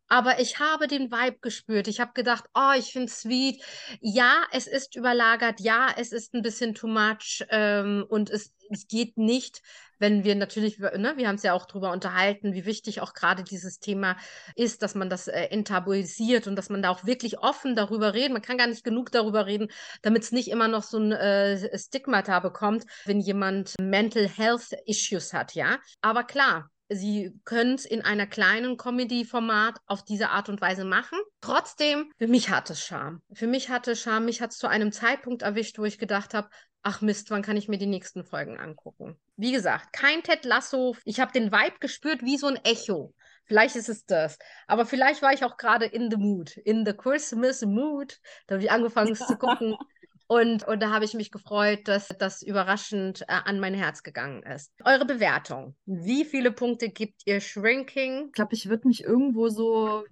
Aber 0.08 0.40
ich 0.40 0.58
habe 0.58 0.86
den 0.86 1.10
Vibe 1.10 1.38
gespürt. 1.40 1.88
Ich 1.88 2.00
habe 2.00 2.12
gedacht, 2.14 2.44
oh, 2.54 2.72
ich 2.76 2.92
finde 2.92 3.06
es 3.06 3.20
sweet. 3.20 3.62
Ja, 4.00 4.44
es 4.52 4.66
ist 4.66 4.96
überlagert. 4.96 5.60
Ja, 5.60 5.88
es 5.96 6.12
ist 6.12 6.34
ein 6.34 6.42
bisschen 6.42 6.74
too 6.74 6.88
much. 6.88 7.44
Ähm, 7.50 8.04
und 8.08 8.30
es, 8.30 8.54
es 8.70 8.88
geht 8.88 9.18
nicht, 9.18 9.62
wenn 9.98 10.24
wir 10.24 10.34
natürlich, 10.34 10.78
ne, 10.78 11.14
wir 11.16 11.28
haben 11.28 11.34
es 11.36 11.42
ja 11.42 11.52
auch 11.52 11.66
darüber 11.66 11.92
unterhalten, 11.92 12.54
wie 12.54 12.64
wichtig 12.64 13.00
auch 13.00 13.12
gerade 13.12 13.42
dieses 13.42 13.80
Thema 13.80 14.16
ist, 14.54 14.82
dass 14.82 14.94
man 14.94 15.10
das 15.10 15.28
äh, 15.28 15.42
enttabuisiert 15.46 16.46
und 16.46 16.56
dass 16.56 16.70
man 16.70 16.82
da 16.82 16.90
auch 16.90 17.04
wirklich 17.04 17.40
offen 17.40 17.76
darüber 17.76 18.14
redet. 18.14 18.32
Man 18.32 18.42
kann 18.42 18.58
gar 18.58 18.66
nicht 18.66 18.84
genug 18.84 19.10
darüber 19.12 19.46
reden, 19.46 19.68
damit 20.02 20.22
es 20.22 20.32
nicht 20.32 20.48
immer 20.48 20.68
noch 20.68 20.84
so 20.84 20.98
ein 20.98 21.12
äh, 21.12 21.78
Stigmata 21.78 22.40
bekommt, 22.40 22.84
wenn 23.04 23.20
jemand 23.20 23.74
Mental 23.80 24.28
Health 24.28 24.72
Issues 24.86 25.32
hat, 25.32 25.54
ja. 25.54 25.78
Aber 26.00 26.24
klar, 26.24 26.70
Sie 26.88 27.38
können 27.44 27.74
es 27.74 27.84
in 27.84 28.02
einer 28.02 28.26
kleinen 28.26 28.76
Comedy-Format 28.76 29.78
auf 29.86 30.04
diese 30.04 30.30
Art 30.30 30.48
und 30.48 30.60
Weise 30.60 30.84
machen. 30.84 31.18
Trotzdem, 31.40 32.10
für 32.16 32.28
mich 32.28 32.48
hat 32.48 32.70
es 32.70 32.82
Charme. 32.82 33.20
Für 33.32 33.46
mich 33.46 33.68
hatte 33.68 33.92
es 33.92 34.00
Charme. 34.00 34.24
Mich 34.24 34.40
hat 34.40 34.52
es 34.52 34.58
zu 34.58 34.68
einem 34.68 34.92
Zeitpunkt 34.92 35.42
erwischt, 35.42 35.78
wo 35.78 35.84
ich 35.84 35.98
gedacht 35.98 36.32
habe, 36.32 36.48
ach 36.82 37.02
Mist, 37.02 37.30
wann 37.30 37.42
kann 37.42 37.56
ich 37.56 37.68
mir 37.68 37.78
die 37.78 37.86
nächsten 37.86 38.24
Folgen 38.24 38.58
angucken? 38.58 39.18
Wie 39.36 39.52
gesagt, 39.52 39.92
kein 39.92 40.22
Ted 40.22 40.44
Lasso. 40.44 40.96
Ich 41.04 41.20
habe 41.20 41.32
den 41.32 41.52
Vibe 41.52 41.78
gespürt 41.80 42.22
wie 42.22 42.38
so 42.38 42.46
ein 42.46 42.60
Echo. 42.64 43.14
Vielleicht 43.44 43.76
ist 43.76 43.88
es 43.88 44.04
das. 44.04 44.38
Aber 44.66 44.86
vielleicht 44.86 45.22
war 45.22 45.32
ich 45.32 45.44
auch 45.44 45.56
gerade 45.56 45.86
in 45.86 46.10
the 46.10 46.16
mood, 46.16 46.56
in 46.56 46.84
the 46.84 46.92
Christmas 46.92 47.62
mood. 47.62 48.18
Da 48.46 48.54
habe 48.54 48.64
ich 48.64 48.70
angefangen 48.70 49.14
zu 49.14 49.36
gucken. 49.36 49.76
Und, 50.30 50.68
und 50.68 50.80
da 50.80 50.90
habe 50.90 51.06
ich 51.06 51.14
mich 51.14 51.30
gefreut, 51.30 51.88
dass 51.88 52.08
das 52.08 52.42
überraschend 52.42 53.22
äh, 53.22 53.40
an 53.44 53.60
mein 53.60 53.72
Herz 53.72 54.02
gegangen 54.02 54.42
ist. 54.42 54.74
Eure 54.84 55.06
Bewertung. 55.06 55.74
Wie 55.86 56.26
viele 56.26 56.52
Punkte 56.52 56.90
gibt 56.90 57.22
ihr 57.24 57.40
Shrinking? 57.40 58.26
Ich 58.26 58.32
glaube, 58.32 58.54
ich 58.54 58.68
würde 58.68 58.86
mich 58.86 59.02
irgendwo 59.02 59.48
so 59.48 60.04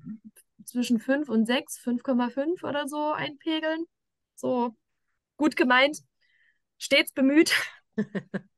zwischen 0.64 1.00
5 1.00 1.28
und 1.28 1.44
6, 1.44 1.78
5,5 1.84 2.66
oder 2.66 2.88
so 2.88 3.12
einpegeln. 3.12 3.84
So 4.34 4.74
gut 5.36 5.54
gemeint, 5.54 5.98
stets 6.78 7.12
bemüht. 7.12 7.52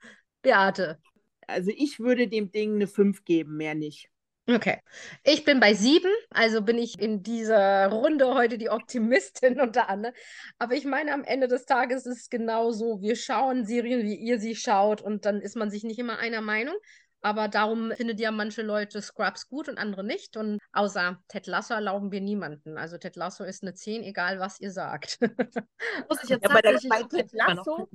Beate. 0.42 1.00
Also 1.48 1.72
ich 1.74 1.98
würde 1.98 2.28
dem 2.28 2.52
Ding 2.52 2.76
eine 2.76 2.86
5 2.86 3.24
geben, 3.24 3.56
mehr 3.56 3.74
nicht. 3.74 4.10
Okay. 4.50 4.80
Ich 5.24 5.44
bin 5.44 5.60
bei 5.60 5.74
sieben, 5.74 6.10
also 6.30 6.62
bin 6.62 6.78
ich 6.78 6.98
in 6.98 7.22
dieser 7.22 7.88
Runde 7.88 8.32
heute 8.32 8.56
die 8.56 8.70
Optimistin 8.70 9.60
unter 9.60 9.90
anderem. 9.90 10.14
Aber 10.58 10.74
ich 10.74 10.86
meine, 10.86 11.12
am 11.12 11.22
Ende 11.22 11.48
des 11.48 11.66
Tages 11.66 12.06
ist 12.06 12.18
es 12.18 12.30
genau 12.30 12.72
so. 12.72 13.02
Wir 13.02 13.14
schauen 13.14 13.66
Serien, 13.66 14.04
wie 14.04 14.14
ihr 14.14 14.40
sie 14.40 14.56
schaut, 14.56 15.02
und 15.02 15.26
dann 15.26 15.42
ist 15.42 15.54
man 15.54 15.70
sich 15.70 15.84
nicht 15.84 15.98
immer 15.98 16.18
einer 16.18 16.40
Meinung. 16.40 16.74
Aber 17.20 17.48
darum 17.48 17.92
findet 17.92 18.20
ja 18.20 18.30
manche 18.30 18.62
Leute 18.62 19.02
Scrubs 19.02 19.48
gut 19.48 19.68
und 19.68 19.76
andere 19.76 20.02
nicht. 20.02 20.38
Und 20.38 20.60
außer 20.72 21.22
Ted 21.28 21.46
Lasso 21.46 21.74
erlauben 21.74 22.10
wir 22.10 22.22
niemanden. 22.22 22.78
Also 22.78 22.96
Ted 22.96 23.16
Lasso 23.16 23.44
ist 23.44 23.62
eine 23.62 23.74
10, 23.74 24.02
egal 24.02 24.40
was 24.40 24.60
ihr 24.60 24.70
sagt. 24.70 25.18
Muss 26.08 26.22
ich 26.22 26.30
jetzt 26.30 26.44
ja, 26.44 26.50
aber 26.50 26.62
bei 26.62 27.02
Ted 27.02 27.32
Lasso, 27.32 27.90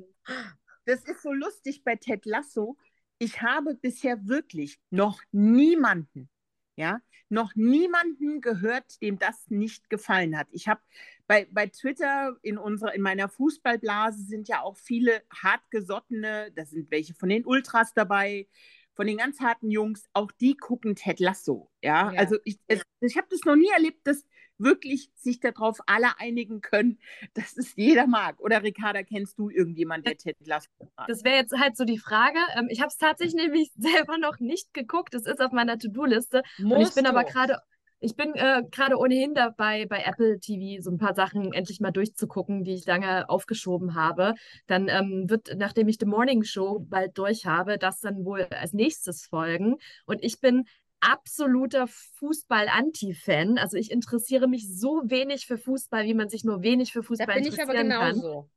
das 0.86 1.04
ist 1.06 1.24
so 1.24 1.32
lustig 1.34 1.84
bei 1.84 1.96
Ted 1.96 2.26
Lasso. 2.26 2.78
Ich 3.18 3.42
habe 3.42 3.74
bisher 3.74 4.28
wirklich 4.28 4.78
noch 4.92 5.20
niemanden 5.32 6.30
ja, 6.76 7.00
noch 7.30 7.56
niemanden 7.56 8.42
gehört, 8.42 9.02
dem 9.02 9.18
das 9.18 9.50
nicht 9.50 9.90
gefallen 9.90 10.38
hat. 10.38 10.48
Ich 10.52 10.68
habe 10.68 10.82
bei, 11.28 11.48
bei 11.52 11.68
Twitter 11.68 12.38
in 12.42 12.58
unserer, 12.58 12.94
in 12.94 13.02
meiner 13.02 13.30
Fußballblase 13.30 14.24
sind 14.24 14.48
ja 14.48 14.62
auch 14.62 14.78
viele 14.78 15.24
hartgesottene, 15.34 16.52
da 16.56 16.66
sind 16.66 16.92
welche 16.92 17.14
von 17.14 17.30
den 17.30 17.46
Ultras 17.46 17.94
dabei, 17.94 18.48
von 18.96 19.08
den 19.08 19.18
ganz 19.18 19.40
harten 19.40 19.72
Jungs, 19.72 20.08
auch 20.14 20.32
die 20.32 20.56
gucken 20.56 20.96
Ted 20.96 21.20
Lasso. 21.20 21.72
Ja, 21.82 22.12
ja. 22.12 22.20
also 22.20 22.38
ich, 22.44 22.60
ich 22.68 23.18
habe 23.18 23.28
das 23.30 23.42
noch 23.46 23.56
nie 23.56 23.72
erlebt, 23.72 24.06
dass 24.06 24.26
wirklich 24.64 25.10
sich 25.16 25.40
darauf 25.40 25.80
alle 25.86 26.20
einigen 26.20 26.62
können, 26.62 27.00
dass 27.34 27.58
es 27.58 27.76
jeder 27.76 28.08
mag. 28.08 28.40
Oder 28.40 28.64
Ricarda, 28.64 29.04
kennst 29.04 29.38
du 29.40 29.50
irgendjemanden, 29.50 30.06
der 30.06 30.18
Ted 30.18 30.38
Lasso 30.46 30.70
mag? 30.96 31.08
Das 31.08 31.24
wäre 31.24 31.36
jetzt 31.36 31.58
halt 31.58 31.78
so 31.78 31.86
die 31.86 32.00
Frage. 32.00 32.40
Ähm, 32.58 32.68
ich 32.70 32.80
habe 32.80 32.90
es 32.90 32.98
tatsächlich 32.98 33.36
nämlich 33.36 33.72
selber 33.78 34.18
noch 34.18 34.40
nicht 34.40 34.74
geguckt. 34.74 35.14
Es 35.14 35.26
ist 35.26 35.42
auf 35.42 35.52
meiner 35.52 35.78
To-Do-Liste. 35.78 36.44
Und 36.60 36.82
ich 36.82 36.94
bin 36.94 37.06
aber 37.06 37.24
gerade 37.24 37.60
ich 38.04 38.18
bin 38.18 38.34
äh, 38.36 38.64
gerade 38.70 38.98
ohnehin 38.98 39.34
dabei, 39.34 39.86
bei 39.86 40.04
Apple 40.04 40.38
TV 40.38 40.82
so 40.82 40.92
ein 40.92 40.98
paar 40.98 41.16
Sachen 41.16 41.54
endlich 41.54 41.80
mal 41.80 41.92
durchzugucken, 41.92 42.66
die 42.66 42.74
ich 42.74 42.86
lange 42.86 43.30
aufgeschoben 43.30 43.96
habe. 43.96 44.34
Dann 44.68 44.90
ähm, 44.90 45.30
wird, 45.30 45.56
nachdem 45.56 45.88
ich 45.88 45.96
The 46.02 46.06
Morning 46.06 46.44
Show 46.44 46.80
bald 46.82 47.18
durch 47.18 47.46
habe, 47.46 47.78
das 47.78 48.02
dann 48.02 48.26
wohl 48.26 48.46
als 48.50 48.74
nächstes 48.74 49.26
folgen. 49.26 49.78
Und 50.06 50.22
ich 50.22 50.42
bin 50.42 50.66
absoluter 51.04 51.88
Fußball-Anti-Fan. 51.88 53.58
Also 53.58 53.78
ich 53.78 53.92
interessiere 53.92 54.48
mich 54.48 54.68
so 54.68 55.02
wenig 55.06 55.46
für 55.46 55.58
Fußball, 55.58 56.06
wie 56.06 56.14
man 56.14 56.30
sich 56.30 56.44
nur 56.44 56.64
wenig 56.64 56.94
für 56.94 57.04
Fußball 57.04 57.28
da 57.28 57.34
bin 57.34 57.46
interessieren 57.46 57.70
ich 57.70 57.94
aber 57.94 58.12
genauso. 58.12 58.42
kann. 58.42 58.50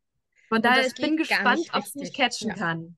Von 0.49 0.63
daher, 0.63 0.87
ich 0.87 0.95
bin 0.95 1.17
gespannt, 1.17 1.69
ob 1.73 1.85
es 1.85 1.95
mich 1.95 2.13
catchen 2.15 2.51
ja. 2.51 2.55
kann. 2.55 2.97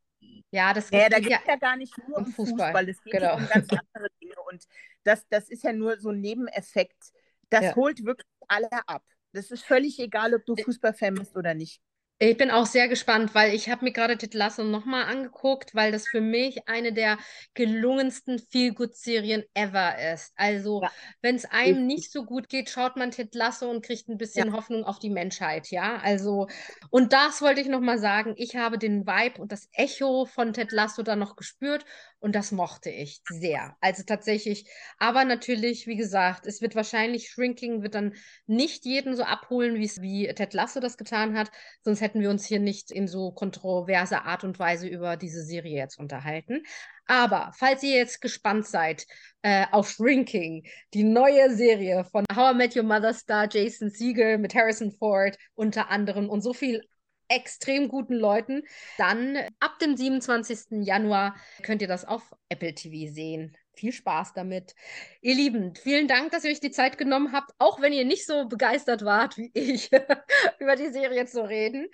Ja, 0.50 0.72
das 0.72 0.90
ja, 0.90 1.08
da 1.08 1.18
geht 1.18 1.30
ja, 1.30 1.40
ja 1.46 1.56
gar 1.56 1.76
nicht 1.76 1.92
nur 2.06 2.18
um 2.18 2.26
Fußball. 2.26 2.72
Fußball. 2.72 2.88
Es 2.88 3.02
geht 3.02 3.12
genau. 3.14 3.36
um 3.36 3.46
ganz 3.46 3.68
andere 3.70 4.08
Dinge. 4.20 4.34
Und 4.50 4.64
das, 5.04 5.26
das 5.28 5.48
ist 5.48 5.62
ja 5.64 5.72
nur 5.72 5.98
so 5.98 6.10
ein 6.10 6.20
Nebeneffekt. 6.20 7.12
Das 7.50 7.64
ja. 7.64 7.76
holt 7.76 8.04
wirklich 8.04 8.26
alle 8.46 8.70
ab. 8.86 9.02
Das 9.32 9.50
ist 9.50 9.64
völlig 9.64 9.98
egal, 9.98 10.34
ob 10.34 10.44
du 10.46 10.56
Fußballfan 10.56 11.14
bist 11.14 11.36
oder 11.36 11.54
nicht. 11.54 11.80
Ich 12.20 12.36
bin 12.36 12.50
auch 12.50 12.66
sehr 12.66 12.88
gespannt, 12.88 13.32
weil 13.36 13.54
ich 13.54 13.70
habe 13.70 13.84
mir 13.84 13.92
gerade 13.92 14.18
Ted 14.18 14.34
Lasso 14.34 14.64
nochmal 14.64 15.04
angeguckt, 15.04 15.72
weil 15.76 15.92
das 15.92 16.08
für 16.08 16.20
mich 16.20 16.68
eine 16.68 16.92
der 16.92 17.16
gelungensten 17.54 18.40
Feel-Good-Serien 18.40 19.44
ever 19.54 20.12
ist. 20.12 20.32
Also, 20.34 20.82
ja. 20.82 20.90
wenn 21.22 21.36
es 21.36 21.44
einem 21.44 21.86
nicht 21.86 22.10
so 22.10 22.24
gut 22.24 22.48
geht, 22.48 22.70
schaut 22.70 22.96
man 22.96 23.12
Ted 23.12 23.36
Lasso 23.36 23.70
und 23.70 23.84
kriegt 23.84 24.08
ein 24.08 24.18
bisschen 24.18 24.48
ja. 24.48 24.52
Hoffnung 24.52 24.82
auf 24.82 24.98
die 24.98 25.10
Menschheit, 25.10 25.70
ja. 25.70 25.98
Also, 25.98 26.48
und 26.90 27.12
das 27.12 27.40
wollte 27.40 27.60
ich 27.60 27.68
nochmal 27.68 27.98
sagen. 27.98 28.34
Ich 28.36 28.56
habe 28.56 28.78
den 28.78 29.06
Vibe 29.06 29.40
und 29.40 29.52
das 29.52 29.68
Echo 29.72 30.24
von 30.24 30.52
Ted 30.52 30.72
Lasso 30.72 31.04
da 31.04 31.14
noch 31.14 31.36
gespürt 31.36 31.84
und 32.20 32.34
das 32.34 32.52
mochte 32.52 32.90
ich 32.90 33.22
sehr. 33.28 33.76
Also 33.80 34.02
tatsächlich, 34.02 34.68
aber 34.98 35.24
natürlich, 35.24 35.86
wie 35.86 35.96
gesagt, 35.96 36.46
es 36.46 36.60
wird 36.60 36.74
wahrscheinlich 36.74 37.30
Shrinking 37.30 37.82
wird 37.82 37.94
dann 37.94 38.14
nicht 38.46 38.84
jeden 38.84 39.16
so 39.16 39.22
abholen, 39.22 39.76
wie 39.76 40.26
Ted 40.34 40.54
Lasso 40.54 40.80
das 40.80 40.96
getan 40.96 41.38
hat, 41.38 41.50
sonst 41.82 42.00
hätten 42.00 42.20
wir 42.20 42.30
uns 42.30 42.44
hier 42.44 42.60
nicht 42.60 42.90
in 42.90 43.06
so 43.06 43.32
kontroverser 43.32 44.24
Art 44.24 44.44
und 44.44 44.58
Weise 44.58 44.88
über 44.88 45.16
diese 45.16 45.42
Serie 45.42 45.76
jetzt 45.76 45.98
unterhalten. 45.98 46.62
Aber 47.06 47.52
falls 47.56 47.82
ihr 47.82 47.96
jetzt 47.96 48.20
gespannt 48.20 48.66
seid 48.66 49.06
äh, 49.42 49.64
auf 49.70 49.88
Shrinking, 49.90 50.66
die 50.92 51.04
neue 51.04 51.54
Serie 51.54 52.04
von 52.04 52.24
How 52.34 52.52
I 52.52 52.56
Met 52.56 52.76
Your 52.76 52.82
Mother 52.82 53.14
Star 53.14 53.48
Jason 53.50 53.90
Siegel 53.90 54.38
mit 54.38 54.54
Harrison 54.54 54.92
Ford 54.92 55.36
unter 55.54 55.88
anderem 55.90 56.28
und 56.28 56.42
so 56.42 56.52
viel 56.52 56.82
extrem 57.28 57.88
guten 57.88 58.14
Leuten. 58.14 58.62
Dann 58.96 59.36
ab 59.60 59.78
dem 59.80 59.96
27. 59.96 60.84
Januar 60.84 61.36
könnt 61.62 61.82
ihr 61.82 61.88
das 61.88 62.04
auf 62.04 62.34
Apple 62.48 62.74
TV 62.74 63.12
sehen. 63.12 63.56
Viel 63.74 63.92
Spaß 63.92 64.32
damit. 64.34 64.74
Ihr 65.20 65.34
Lieben, 65.34 65.74
vielen 65.76 66.08
Dank, 66.08 66.32
dass 66.32 66.44
ihr 66.44 66.50
euch 66.50 66.60
die 66.60 66.72
Zeit 66.72 66.98
genommen 66.98 67.32
habt, 67.32 67.52
auch 67.58 67.80
wenn 67.80 67.92
ihr 67.92 68.04
nicht 68.04 68.26
so 68.26 68.48
begeistert 68.48 69.04
wart 69.04 69.38
wie 69.38 69.50
ich, 69.54 69.90
über 70.58 70.74
die 70.74 70.88
Serie 70.88 71.26
zu 71.26 71.48
reden. 71.48 71.88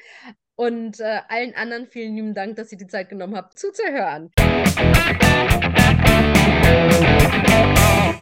Und 0.57 1.01
äh, 1.01 1.21
allen 1.29 1.55
anderen 1.55 1.87
vielen 1.89 2.15
lieben 2.15 2.33
Dank, 2.33 2.57
dass 2.57 2.71
ihr 2.71 2.79
die 2.79 2.87
Zeit 2.87 3.09
genommen 3.09 3.37
habt, 3.37 3.59
zuzuhören. 3.59 4.31